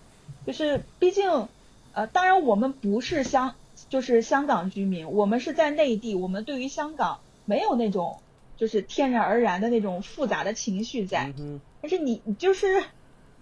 [0.47, 1.49] 就是毕竟
[1.93, 3.55] 呃，当然我们不是香
[3.91, 8.21] 就是香港居民，我们是在内地，我们对于香港没有那种
[8.57, 11.35] 就是天然而然的那种复杂的情绪在。
[11.83, 12.83] 但是你你就是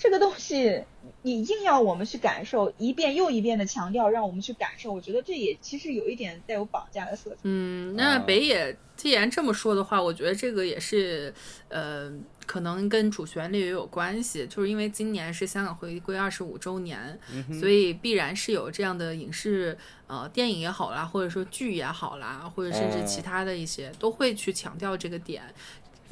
[0.00, 0.82] 这个东西，
[1.20, 7.36] 你硬要我们去感受，一遍又一遍的强调让我们去感受，我觉得这也其实有一点带有绑架的色彩。
[7.42, 11.32] 嗯，那北野既然这么说的话，我觉得这个也是
[11.68, 12.10] 呃。
[12.46, 17.16] 可能跟主旋律也有关系，就是因为今年是香港回归二十五周年，
[17.60, 25.44] 所以必然是有这样的影视呃电影也好啦，或者说剧也好啦，或者甚至其他的一些都会去强调这个点，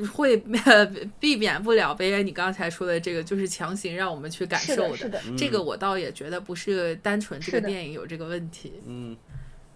[0.06, 0.36] 会
[1.18, 5.20] 避免不了被你刚才说的这个，就是强行让我们去感受的。
[5.36, 9.16] 这个我倒也觉得不是单纯这个电影有这个问题，嗯，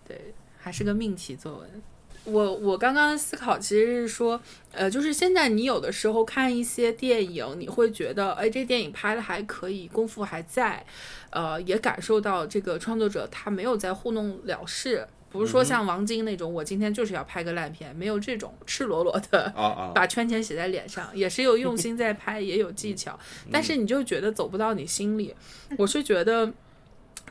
[0.07, 1.83] 对，还是个命题作文。
[2.25, 10.87] 我我刚刚思考其实是说，呃，就是现在你有的时候看一些电影，你会觉得，哎，这电影拍的还可以，功夫还在，
[11.31, 19.53] 呃，也感受到这个创作者他没有在糊弄了事，不是说像王晶那种，我今天就是要拍个烂片，没有这种赤裸裸的
[19.95, 23.19] 把圈钱写在脸上，也是有用心在拍，也有技巧，
[23.51, 25.35] 但是你就觉得走不到你心里。
[25.79, 26.53] 我是觉得，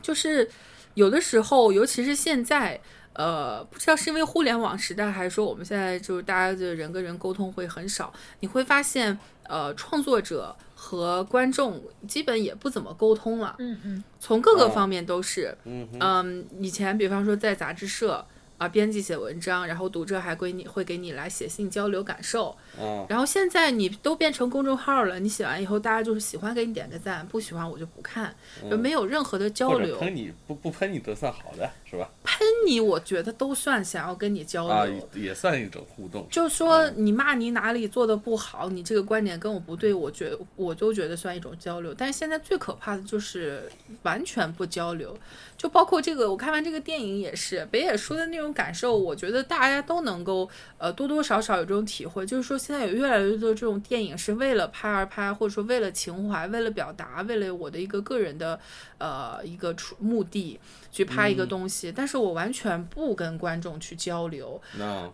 [0.02, 0.50] 就是
[0.94, 2.80] 有的时候，尤其是现在。
[3.14, 13.56] 呃，不知道是因为互联网时代，还是说我们现在就是大家的人跟人沟通会很少，你会发现，呃，创作者和观众基本也不怎么沟通了。
[13.58, 15.56] 嗯嗯，从各个方面都是。
[15.64, 18.24] 嗯嗯，以前比方说在杂志社。
[18.62, 22.56] 啊，编辑写文章，然后读者还归你会给你来写信交流感受。
[22.80, 28.32] 嗯，然后现在你都变成公众号了，你写完以后，大家就是喜欢给你点个赞，不喜欢我就不看，
[28.70, 29.98] 就没有任何的交流。
[29.98, 32.08] 喷你不不喷你都算好的，是吧？
[32.22, 36.24] 喷你，我觉得都算想要跟你交流，啊，也算一种互动。
[36.30, 41.92] 就说你骂你哪里做的不好，你这个观点跟我不对，我觉我都觉得算一种交流。
[41.92, 43.68] 但是现在最可怕的就是
[44.02, 45.18] 完全不交流。
[45.58, 58.58] 就包括这个，我看完这个电影也是北野说的那种感受，我觉得大家都能够呃多多少少有这种体会，就是说现在有越来越多这种电影是为了拍而拍，或者说为了情怀，为了表达，为了我的一个个人的
[58.98, 60.60] 呃一个出目的
[60.90, 64.60] 去拍一个东西，但是我完全不跟观众去交流，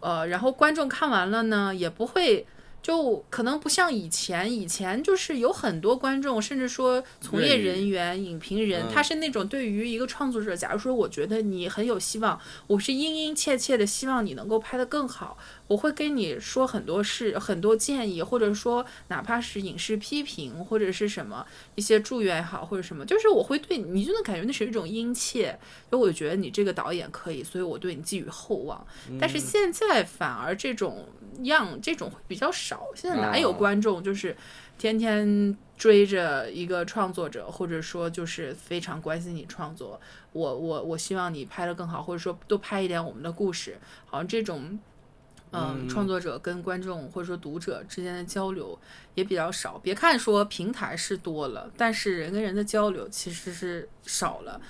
[0.00, 2.46] 呃，然后观众看完了呢也不会。
[2.82, 15.36] 就可能不像以前，以前就是有很多观众，甚至说从业人员、影评人，他是那种对于一个创作者，假如说我觉得你很有希望，我是殷殷切切的希望你能够拍得更好。
[15.68, 25.58] 我会跟你说很多事，很多建议，或者说哪怕是影视批评，或者是什么一些祝愿也好，或者什么，就是我会对你就能感觉那是一种殷切，
[25.92, 28.84] 就我觉得你这个导演可以，所以我对你寄予厚望。
[29.20, 31.06] 但是现在反而这种
[31.42, 32.86] 样，这种会比较少。
[32.94, 34.34] 现在哪有观众就是
[34.78, 40.00] 天天追着一个创作者，或者说就是非常关心你创作，
[40.32, 43.76] 我我我希望你拍的更好，或者说多拍一点我们的故事，
[44.06, 44.78] 好像这种。
[45.52, 48.78] 嗯，创作者跟观众或者说读者之间的交流
[49.14, 49.78] 也比较少。
[49.78, 54.60] 别看说平台是多了，但是人跟人的交流其实是少了。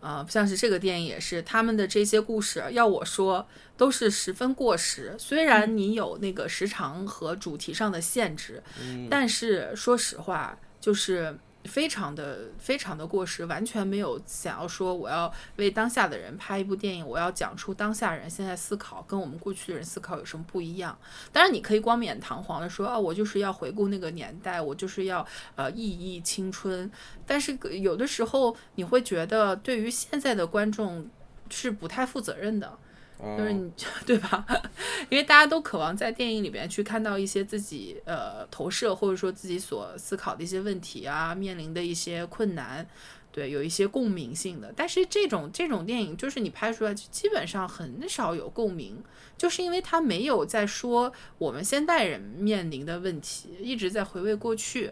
[0.00, 5.14] 啊，像是这个电影也是，他们的这些故事，要我说都是十分过时。
[5.18, 8.62] 虽然你有那个时长和主题上的限制，
[9.08, 11.38] 但是说实话，就是。
[11.64, 20.98] 非常的非常的过时，完全没有想要说我要为当下的人拍一部电影，我要讲出当下人现在思考跟我们过去的人思考有什么不一样。
[21.30, 26.90] 当然，你可以冠冕堂皇的说啊，我就是要回顾那个年代，我就是要呃忆忆青春。
[27.26, 31.08] 但是有的时候你会觉得，对于现在的观众
[31.48, 32.78] 是不太负责任的。
[33.20, 33.70] 就是你，
[34.04, 34.44] 对吧？
[35.08, 42.84] 因为大家都渴望在电影里边去看到一些自己呃投射，或者说自己所思考的一些问题啊，面临的一些困难，
[43.30, 44.72] 对，有一些共鸣性的。
[44.74, 49.00] 但是这种这种电影，就是你拍出来基本上很少有共鸣，
[49.38, 54.90] 就是因为它没有在说我们现代人面临的问题，一直在回味过去，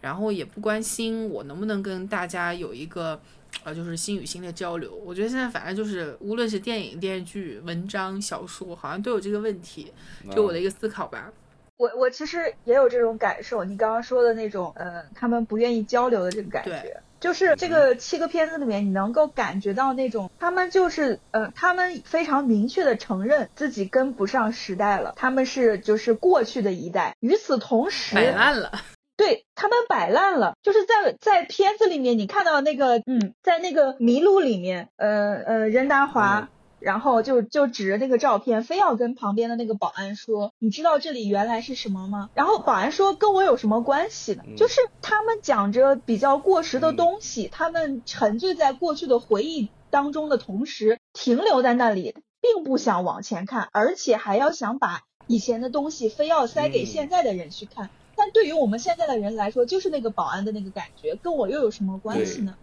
[0.00, 3.20] 然后也不关心我能不能跟大家有一个。
[3.64, 4.94] 啊，就是心与心的交流。
[5.04, 9.92] 我觉得现在反正就是，无论是电影、电视剧、文章、小说，好像都有这个问题。
[10.34, 11.32] 就我的一个思考吧。
[11.76, 27.16] 我我其实也有这种感受，你刚刚说的那种，呃，他们不愿意交流的这个感觉，就是这个七个片子里面，你能够感觉到那种，他们就是，呃，他们非常明确的承认自己跟不上时代了，他们是就是过去的一代。
[27.18, 28.80] 与此同时，摆烂了。
[29.22, 36.48] 对他们摆烂了，就是在在片子里面，你看到那个，嗯，在那个麋鹿里面，呃呃，任达华，
[36.80, 42.30] 然后就就指着那个照片，非要跟旁边的那个保安说，你知道这里原来是什么吗？
[42.34, 44.42] 然后保安说，跟我有什么关系呢？
[44.56, 57.88] 就是他们讲着比较过时的东西，他们沉醉在过去的回忆当中的同时，停留在那里，并不想往前看，而且还要想把以前的东西非要塞给现在的人去看。
[58.22, 62.54] 但对于我们现在的人来说，就是那个保安的那个感觉，跟我又有什么关系呢？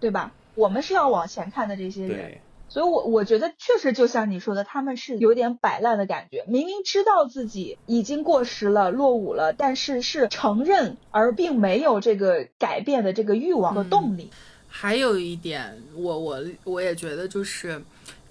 [0.00, 0.32] 对吧？
[0.54, 2.38] 我们是要往前看的这些人，
[2.70, 14.30] 所以我我觉得确实就像你说的，他们是有点摆烂的感觉，明明知道自己已经过时了、落伍了，但是是承认而并没有这个改变的这个欲望和动力。
[14.66, 17.82] 还有一点，我我我也觉得就是，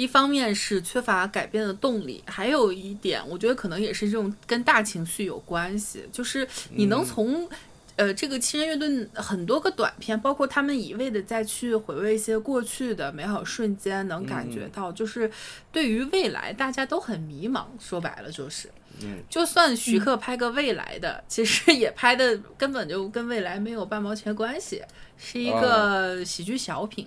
[0.01, 7.47] 一方面是缺乏改变的动力，还有一点，我觉得可能也是这种跟大情绪有关系，就是你能从。
[7.97, 15.29] 呃，这个七人乐队很多个短片，包括他们一味的再去回味一些过去的美好瞬间，能感觉到就是
[15.71, 17.65] 对于未来大家都很迷茫。
[17.79, 18.69] 说白了就是，
[19.03, 24.81] 嗯，就算徐克拍个未来的，其实也拍的根本就跟未来没有半毛钱关系，
[25.17, 27.05] 是一个喜剧小品。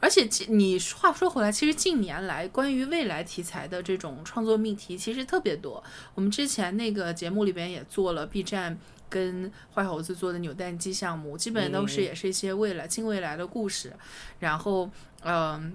[0.00, 5.82] 而且你话说回来，其实近年来关于未来题材的这种创作命题其实特别多。
[6.14, 8.78] 我们之前那个节目里边也做了 B 站。
[9.10, 13.92] 跟坏猴子做的扭蛋机项目，基本都是也是一些未来近未来的故事。
[14.40, 14.90] 然后，
[15.22, 15.72] 嗯，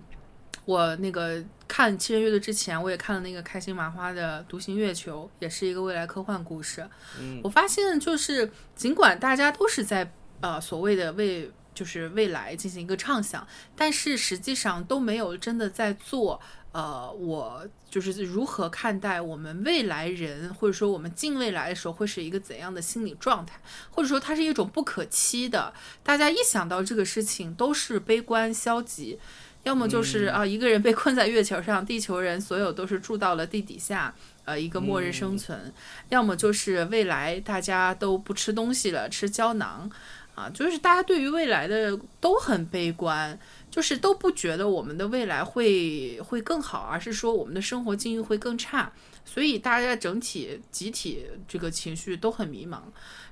[0.65, 6.85] 我那个看七人乐队之前，我也看了那个开心麻花的《独行月球》，也是一个未来科幻故事。
[7.17, 10.11] 嗯，我发现就是，尽管大家都是在
[10.41, 11.49] 呃所谓的为
[11.79, 16.41] 就是未来进行一个畅想，但是实际上都没有真的在做。
[16.71, 23.59] 呃，我就是如何看待我们未来人，或者说我们近未来的时候会是一个怎样的心理状态，
[23.89, 25.73] 或者说它是一种不可期的。
[26.03, 29.17] 大家一想到这个事情都是悲观消极，
[29.63, 34.13] 要么就是啊一个人被困在月球上，地球人所有都是住到了地底下，
[34.45, 35.57] 呃一个末日生存；
[36.09, 39.89] 要么就是未来大家都不吃东西了，吃胶囊，
[40.39, 43.37] 啊，就是大家对于未来的都很悲观。
[43.71, 48.91] 就是都不觉得我们的未来会会更好，而是说我们的生活境遇会更差，
[49.23, 52.79] 所以大家整体集体这个情绪都很迷茫。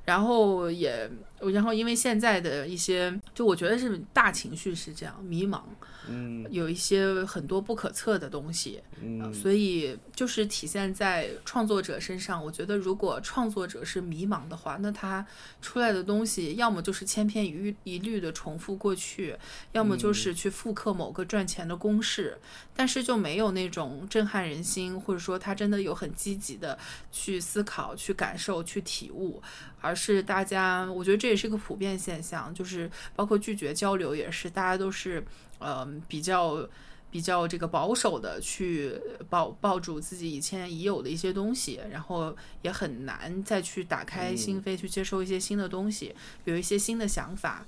[0.06, 5.62] 然后也，然后因为现在的一些，就我觉得是大情绪是这样，迷茫，
[6.10, 12.44] 嗯，有一些很多不可测的东西，嗯，所以就是体现在创作者身上。
[12.44, 15.26] 我觉得如果创作者是迷茫的话，那他
[15.62, 19.36] 出来的东西要么就是千篇一一律的重复过去，
[19.72, 22.38] 要么就是去复刻某个赚钱的公式，
[22.76, 26.78] 但是就没有那种震撼人心，或者说他真的有很积极的
[27.12, 29.42] 去思考、去感受、去体悟。
[29.80, 35.24] 而是大家，我觉得这也是个普遍现象，就是包括拒绝交流也是，大家都是，
[35.60, 36.68] 呃，比较
[37.10, 38.94] 比较这个保守的去
[39.30, 46.14] 抱抱住自己以前已有的一些东西，然后也很难再去打开心扉去接受一些新的东西，
[46.46, 47.66] 有一些新的想法。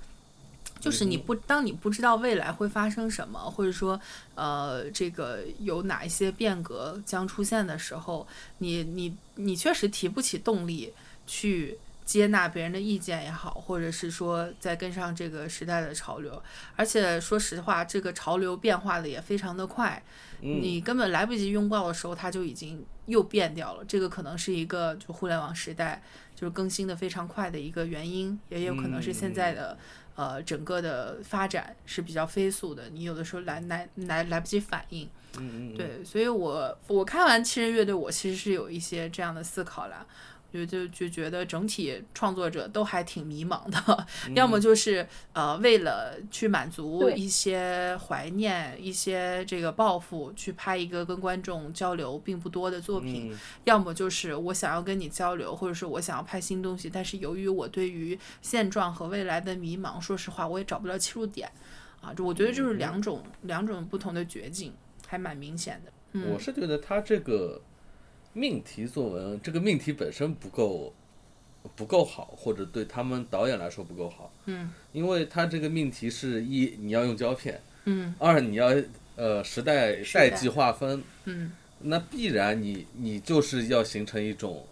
[0.78, 4.00] 就是你不，当你不知道未来会发生什么，或者说，
[4.34, 8.26] 呃，这个有哪一些变革将出现的时候，
[8.58, 10.92] 你你你确实提不起动力
[11.26, 11.78] 去。
[12.10, 16.42] 接纳别人的意见也好，或者是说再跟上这个时代的潮流，
[16.74, 20.02] 而且说实话，这个潮流变化的也非常的快，
[20.40, 23.84] 你根本来不及拥抱的时候，它就已经又变掉了。
[23.84, 26.02] 这个可能是一个就互联网时代
[26.34, 29.78] 就是更新的非常快的一个原因，也有可能是现在的
[30.16, 35.08] 呃整个的发展是比较飞速的，你有的时候来来来来不及反应。
[35.38, 35.76] 嗯嗯。
[35.76, 40.04] 对，所以我我看完七人乐队，我其实是有一些这样的思考了。
[40.52, 53.32] 就就就觉得整体创作者都还挺迷茫的， 要么就是呃为了去满足一些怀念、一些这个抱负，去拍一个跟观众交流并不多的作品；
[53.64, 61.50] 要么就是我想要跟你交流，或者是我想要拍新东西，但是由于我对于现状和未来的迷茫，说实话我也找不到切入点
[62.00, 62.12] 啊。
[62.12, 64.74] 就我觉得就是两种两种不同的绝境，
[65.06, 65.92] 还蛮明显的。
[66.32, 67.62] 我是觉得他这个。
[68.32, 70.94] 命题作文，这个命题本身不够
[71.74, 74.32] 不够好，或者对他们导演来说不够好。
[74.46, 78.72] 嗯，因为他这个命题是一你要用胶片，嗯，二你要
[79.16, 81.50] 呃时代代际划分，嗯，
[81.80, 84.64] 那必然你你就是要形成一种，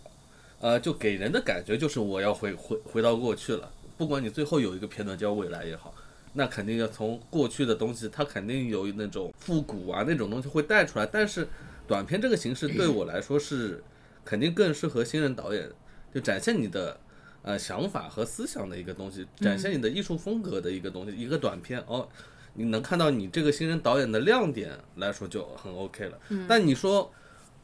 [0.60, 3.70] 呃，就给人的感觉就是我要回回回到过去了。
[3.96, 5.92] 不管你最后有一个片段叫未来也好，
[6.32, 11.48] 那肯定要从过去的东西，它肯定有那种复古啊那种东西会带出来，但是。
[11.88, 13.82] 短片这个形式对我来说是
[14.24, 15.68] 肯定更适合新人导演，
[16.14, 17.00] 就展现你的
[17.40, 21.16] 呃想法和思想的一个东西，展现你的艺术风格的一个东西。
[21.16, 22.06] 一个短片哦，
[22.52, 26.18] 你能看到你这个新人导演的亮点来说就很 OK 了。
[26.46, 27.10] 但你说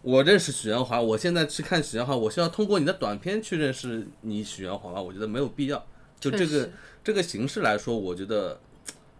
[0.01, 5.03] 我认识许鞍华，我现在去看许鞍华，我需要通过你的短片去认识你许鞍华吗？
[5.03, 5.87] 我觉得没有必要。
[6.19, 6.71] 就这个
[7.03, 8.59] 这个形式来说，我觉得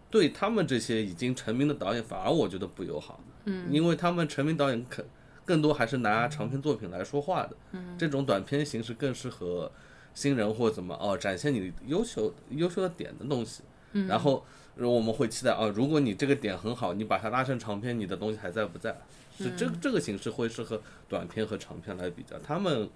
[0.09, 3.23] 对他们这些已经成名的导演反而我觉得不友好。
[3.45, 5.03] 嗯，因为他们成名导演可
[5.45, 9.71] 更多还是拿长篇作品来说话的，嗯，这种短片形式更适合
[10.13, 13.63] 新人或怎么哦，展现你优秀优秀的点的东西。
[13.93, 14.43] 嗯然后
[14.75, 18.93] 我们会期待啊，如果你这个点很好，你把它拉成长篇，你的东西还在不在？
[19.37, 22.89] 是这这个形式会适合短片和长片来比较，他们，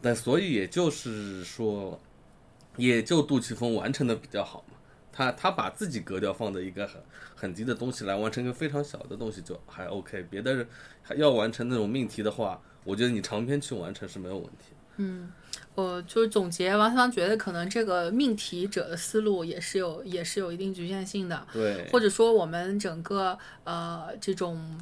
[0.00, 2.00] 但所以也就是说，
[2.76, 4.69] 也就杜琪峰完成的比较好嘛。
[5.12, 7.02] 他他把自己格调放在一个很
[7.34, 10.66] 很低的东西来完成一个非常小的东西就还 OK，别的人
[11.02, 14.72] 还要完成那种命题的话，我觉得你长篇去完成是没有问题。
[14.96, 15.32] 嗯
[15.74, 24.78] 我就是总结，王思芳觉得可能这个命题者的思路也是有也是有一定局限性的，对，或者说我们整个呃这种。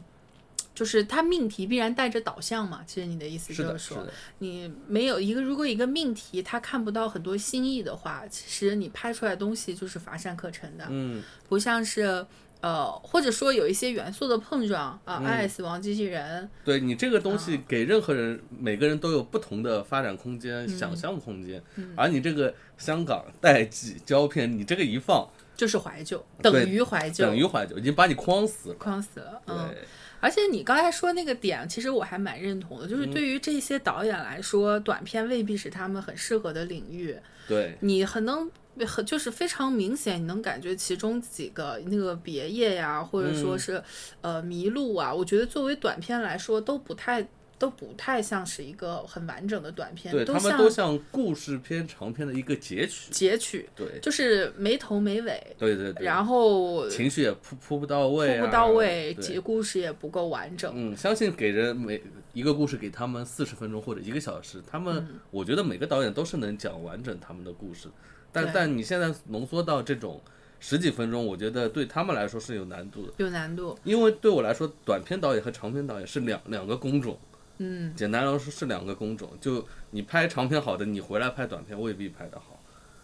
[0.78, 4.06] 就是它命题必然带着导向嘛，其实你的意思，就是说，
[4.38, 12.24] 你没有一个，如果一个命题它看不到很多新意的话，其实你拍出来的东西就是乏善可陈的，嗯，不像是
[12.60, 20.78] 呃，或者说有一些元素的碰撞啊，爱死亡机器人，对你这个东啊西给任何人，每个人都有不同的发展空间、嗯。
[20.78, 21.60] 想象空间，
[21.96, 28.74] 而你这个香港代际胶片，你这个一放，就是怀旧，等于怀旧，等于怀旧，已经把你框死了。
[28.76, 29.68] 框死了，嗯。
[29.68, 29.84] 对，
[30.20, 37.16] 而且你刚才说那个点，其实我还蛮认同的，就是对于这些导演来说，短片未必是他们很适合的领域。
[37.46, 38.50] 对，你很能
[38.86, 43.82] 很就是非常明显，你能感觉其中几个那个别业呀，或者说是、
[44.20, 47.26] 呃迷路啊，我觉得作为短片来说都不太
[47.58, 53.10] 都不太像是一个很完整的短片，对他们都像故事片、长片的一个截取。
[53.10, 59.24] 截取，对，就是没头没尾，对对对，然后情绪也铺铺不到位、啊，铺不到位，对。
[59.24, 60.72] 结故事也不够完整。
[60.74, 62.00] 嗯，相信给人每
[62.32, 65.18] 一个故事给他们四十分钟或者一个小时，他们、嗯。
[65.30, 67.88] 我觉得每个导演都是能讲完整他们的故事，
[68.30, 70.20] 但但你现在浓缩到这种
[70.60, 77.18] 十几分钟，我觉得对他们来说是有难度的，有难度，因为对我来说，短片导演和长片导演是两两个工种，
[77.58, 82.62] 嗯，简单来说是两个工种，就你拍长片好的，你回来拍短片未必拍得好，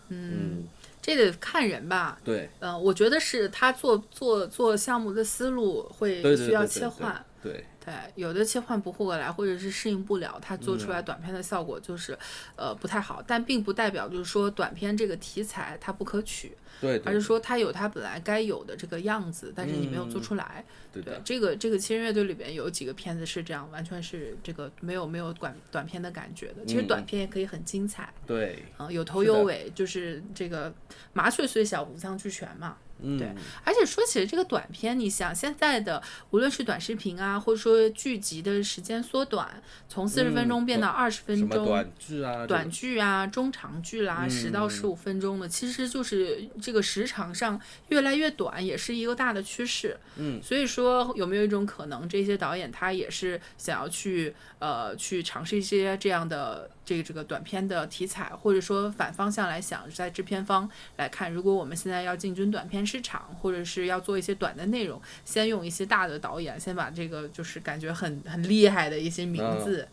[0.09, 0.65] 嗯，
[1.03, 2.21] 这得看人吧。
[2.25, 7.25] 对嗯、我觉得是他做做做项目的思路会需要对对对切换。
[7.43, 12.18] 对，对，有的切换不过来，或者是适应不了，它做出来嗯短片的效果就是，
[12.57, 13.22] 呃，不太好。
[13.26, 20.64] 但并不代表就是说短片这个题材它不可取，对对而是说它有它本来该有的这个样子，但是你没有做出来。
[20.93, 26.64] 对对，，这个这个七人乐队里边有几个片子是这样，完全是这个没有没有短短片的感觉的。
[26.64, 30.72] 其实嗯短片也可以很精彩，对，嗯、有头有尾，就是这个
[31.12, 32.76] 麻雀虽小，五脏俱全嘛。
[33.03, 33.29] 嗯，对。
[33.65, 44.71] 而且说起来这个短片，你想现在的无论是短视频啊，或者说剧集的时间缩短，从四十分钟变到二十分钟，短剧啊，短剧啊、中长剧啦，十、到嗯。
[44.71, 49.97] 十五分钟的，其实就是这个时长上越来越短，也是一个大的趋势。
[50.17, 69.89] 嗯，所以说有没有一种可能，这些导演他也是想要去呃去尝试一些这样的这个这个短片的题材，或者说反方向来想，在制片方来看，如果我们现在要进军短片市场，或者是要做一些短的内容，先用一些大的导演，先把这个就是感觉很很厉害的一些名字。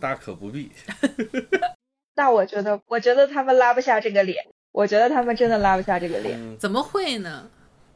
[0.00, 0.70] 大可不必。
[2.16, 4.36] 那我觉得，我觉得他们拉不下这个脸，
[4.72, 6.38] 我觉得他们真的拉不下这个脸。
[6.40, 7.48] 嗯，怎么会呢？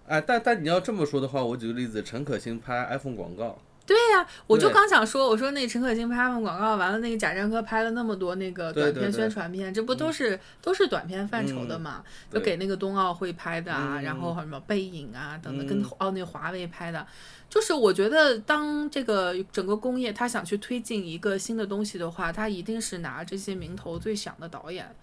[0.06, 12.05] 哎，但但你要这么说的话，我举个例子，陈可辛拍 iPhone 广告，对呀、我就刚想说，我说那陈可辛拍他们广告，完了那个贾樟柯拍了那么多那个短片对对对宣传片，这不都是、都是短片范畴的嘛？
[12.30, 17.07] 就给那个冬奥会拍的啊，嗯然后什么背影啊等等，嗯跟奥那华为拍的。
[17.51, 24.95] 就是我觉得，当这个整个工业他想去推进一个新的东西的话，他一定是拿这些名头最响的导演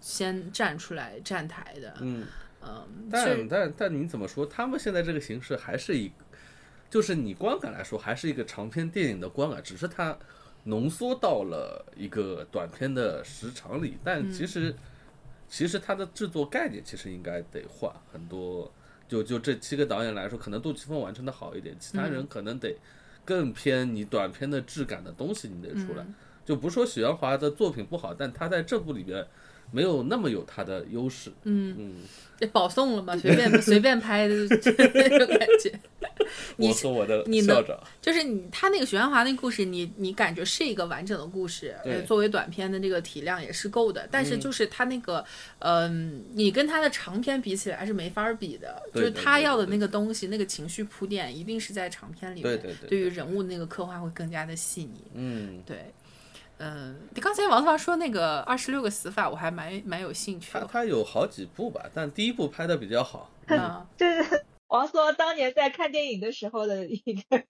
[0.00, 1.92] 先站出来站台的。
[2.00, 2.24] 嗯，
[2.62, 4.46] 嗯，但但但你怎么说？
[4.46, 6.14] 他们现在这个形式还是一个，
[6.90, 10.16] 就是你观感来说，还是一个长篇电影的观感，只是它
[10.64, 13.98] 浓缩到了一个短片的时长里。
[14.02, 14.74] 但其实，
[15.48, 18.72] 其实它的制作概念其实应该得换很多。
[19.06, 22.76] 就就这七个导演来说，可能杜琪峰完成的好一点，其他人可能得
[23.24, 26.06] 更偏你短片的质感的东西，你得出来。
[26.44, 29.26] 就不是说许鞍华的作品不好，但他在这部里边
[29.70, 31.30] 没有那么有他的优势。
[31.44, 31.94] 嗯，嗯，
[32.38, 35.72] 这保送了嘛，随便 随便拍的那种感觉。
[36.56, 41.74] 你我和我的你能校长，就是你他那个许鞍华那个故事，你你感觉是一个完整的故事，
[42.06, 44.06] 作为短片的这个体量也是够的。
[44.10, 45.24] 但是嗯就是他那个，
[45.60, 48.82] 嗯、你跟他的长篇比起来是没法儿比的。
[48.92, 52.58] 对就是他对对对要的那个东西，那个情绪铺垫，一定是在长篇里面。
[52.60, 55.02] 对对对于人物那个刻画会更加的细腻。
[55.14, 55.86] 嗯，对，
[56.58, 60.60] 嗯，你刚才王涛说那个二十六个死法，我还蛮蛮有兴趣的。
[60.60, 63.30] 他他有好几部吧，但第一部拍的比较好。
[63.46, 67.42] 嗯，这是王思当年在看电影的时候的一个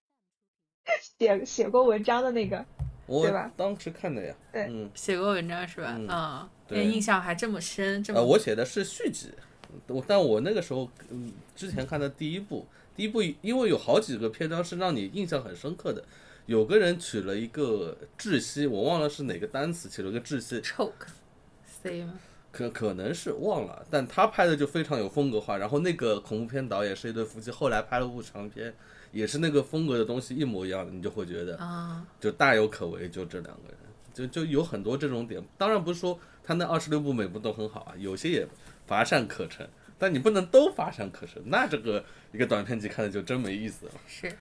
[1.17, 2.63] 写写过文章的那个
[3.05, 5.95] 我吧当时看的呀，对嗯，写过文章是吧？
[5.97, 9.31] 嗯嗯，对印象还这么深，这么呃，我写的是续集，
[9.87, 16.03] 我但我那个时候嗯之前看的第一部，第一部因为有好几个篇章是让你印象很深刻的，
[16.45, 21.07] 有个人取了一个窒息，我忘了是哪个单词，起了个窒息，choke
[21.63, 22.19] C 吗？
[22.51, 25.55] 可可能是忘了，但他拍的就非常有风格化。
[25.57, 28.73] 然后那个恐怖片导演是一对夫妻，后来拍了部长片，
[29.11, 33.07] 也是那个风格的东西一模一样的，你就会觉得啊，就大有可为。
[33.07, 33.77] 就这两个人，
[34.11, 35.39] 就就有很多这种点。
[35.59, 38.47] 当然不是说他那二十六部每部都很好啊，有些也
[38.87, 39.69] 乏善可陈，
[39.99, 43.91] 但你不能都乏善可陈，那这个一个短片集看的就真没意思了。
[44.07, 44.35] 是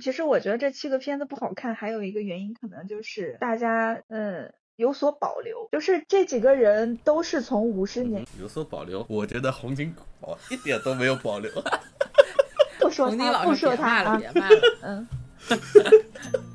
[0.00, 11.50] 其实我觉得这七个片子不好看，还有一个原因可能就是大家嗯有所保留，就是这几个人都是从五十年有所保留，我觉得洪金宝一点都没有保留。
[12.78, 14.60] 不说洪金他不老师别说他了，，别骂了。
[14.82, 15.08] 嗯，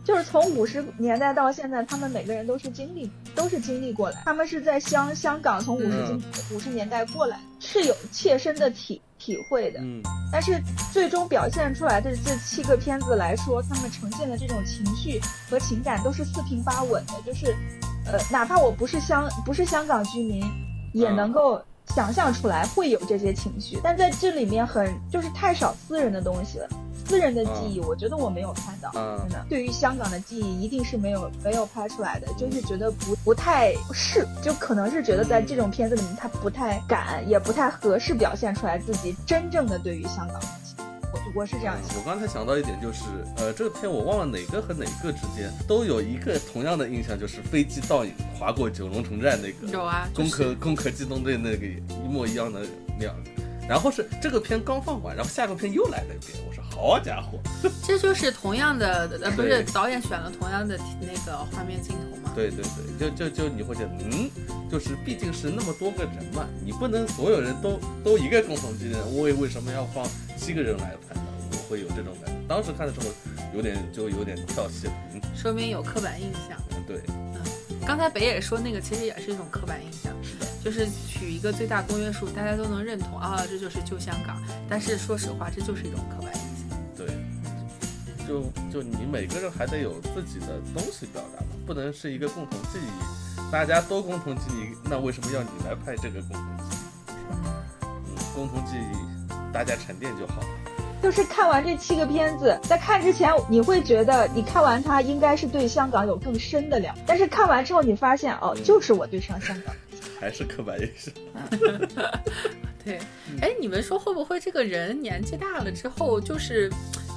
[0.05, 4.21] 就是从五十年代到现在，他们每个人都是经历，都是经历过来。
[4.23, 6.21] 他们是在香香港从五十嗯
[6.53, 9.79] 五十年代过来，是有切身的体体会的。
[9.79, 10.01] 嗯
[10.31, 10.63] 但是
[10.93, 15.19] 最终表现出来的这七个片子来说，他们呈现的这种情绪
[15.49, 17.53] 和情感都是四平八稳的，就是，
[18.05, 20.41] 呃，哪怕我不是香不是香港居民，
[20.93, 21.61] 也嗯能够
[21.93, 23.77] 想象出来会有这些情绪。
[23.83, 26.69] 但在这里面很就是太少私人的东西了，
[27.11, 29.45] 私人的记忆，我觉得我没有看到，嗯真的。
[29.49, 40.77] 对于香港的记忆，一定是没有没有拍出来的，就是觉得不不太适，就可能是觉得在这种片子里面，他不太敢，也不太合适表现出来自己真正的对于香港的情。
[41.11, 41.97] 我我是这样想。
[41.97, 43.01] 我刚才想到一点，就是
[43.35, 52.61] 呃，这个片我忘了哪个和哪个之间都有一个同样的印象，就是飞机倒影划过九龙城寨那个，有啊，就攻是壳攻壳机动队那个一模一样的
[52.97, 53.40] 那样子。
[53.71, 57.39] 然后是这个片刚放完，然后下个片又来了一遍，我说好家伙，
[57.87, 62.33] 这就是同样的，呃，不是导演选了同样的那个画面镜头吗？
[62.35, 62.65] 对对
[62.99, 64.29] 对，就就就你会觉得，嗯，
[64.69, 70.05] 就是毕竟是那么多个人嘛，你不能所有人都都一个共同记忆，我为为什么要放
[70.35, 71.21] 七个人来拍呢？
[71.53, 72.41] 我会有这种感觉。
[72.49, 73.05] 当时看的时候
[73.55, 76.59] 有点就有点跳戏了，嗯说明有刻板印象。
[76.71, 76.99] 嗯，对，
[77.85, 84.41] 刚才北野说那个其实也是一种刻板印象，是的，就是取一个最大公约数，大家都能认同啊，这就是旧香港。
[84.69, 86.79] 但是说实话，这就是一种刻板印象。
[86.95, 87.07] 对，
[88.25, 97.11] 就就你每个人还得有自己的东西表达嘛，不能是一个共同记忆，大家都共同记忆，那为什么要你来拍这个共同记忆？
[97.11, 97.37] 是吧
[97.81, 100.47] 嗯，共同记忆大家沉淀就好了。
[101.01, 109.75] 就是看完这七个片子，在看之前你会觉得你看完它应该是对香港有更深的了解，但是看完之后你发现哦，嗯就是我对上香港。
[110.19, 111.11] 还是刻板印象。
[112.85, 112.99] 对，
[113.41, 116.71] 哎，你们说会不会这个人年纪大了之后，就是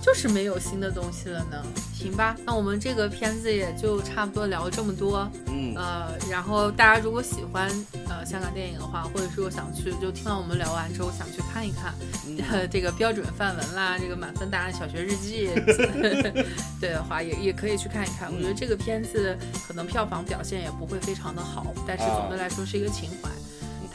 [0.05, 1.65] 就是没有新的东西了呢？
[1.95, 5.27] 行吧，那我们这个片子也就差不多聊这么多。
[5.47, 7.71] 嗯，呃，然后大家如果喜欢
[8.07, 11.95] 呃香港电影的话，或者说想去，就听完我们聊完之后想去看一看，
[12.27, 15.49] 嗯呃，这个标准范文啦，这个满分答案小学日记，
[16.79, 18.31] 对的话也也可以去看一看。
[18.31, 19.35] 我觉得这个片子
[19.67, 23.31] 可能票房表现也不会非常的好，但是总的来说是一个情怀。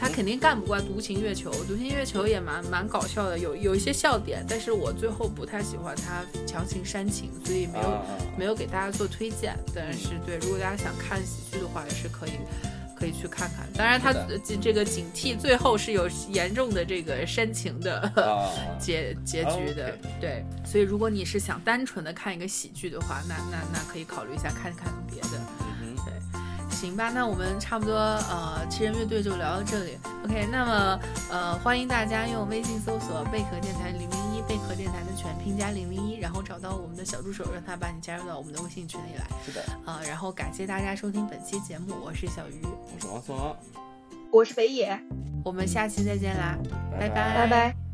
[0.00, 8.02] 他肯定干不过《独行月球》，《独行月球》也蛮蛮搞笑的，有有一些笑点，但是我最后不太喜欢他强行煽情，所以没有、啊
[8.38, 9.54] 没有给大家做推荐。
[9.74, 12.30] 但是对，如果大家想看喜剧的话，也是可以
[12.98, 13.68] 可以去看看。
[13.74, 18.48] 当然，它是的呃这这个警惕最后是有严重的这个煽情的啊，
[18.80, 20.42] 结结局的对。
[20.64, 25.69] 所以，如果你是想单纯的看一个喜剧的话，那那那可以考虑一下看看别的。
[26.80, 29.98] 行吧，那我们差不多呃七人乐队就聊到这里。
[30.24, 31.00] OK，那么
[31.30, 39.26] 呃欢迎大家用微信搜索贝壳电台零零一，贝壳电台的全拼加零零一，然后找到我们的小助手，让他把你加入到我们的微信群里来。
[39.44, 43.54] 是的，呃，然后感谢大家收听本期节目，我是小鱼，我是王松啊，
[44.30, 44.98] 我是北野，
[45.44, 46.56] 我们下期再见啦，
[46.98, 47.89] 拜拜拜拜。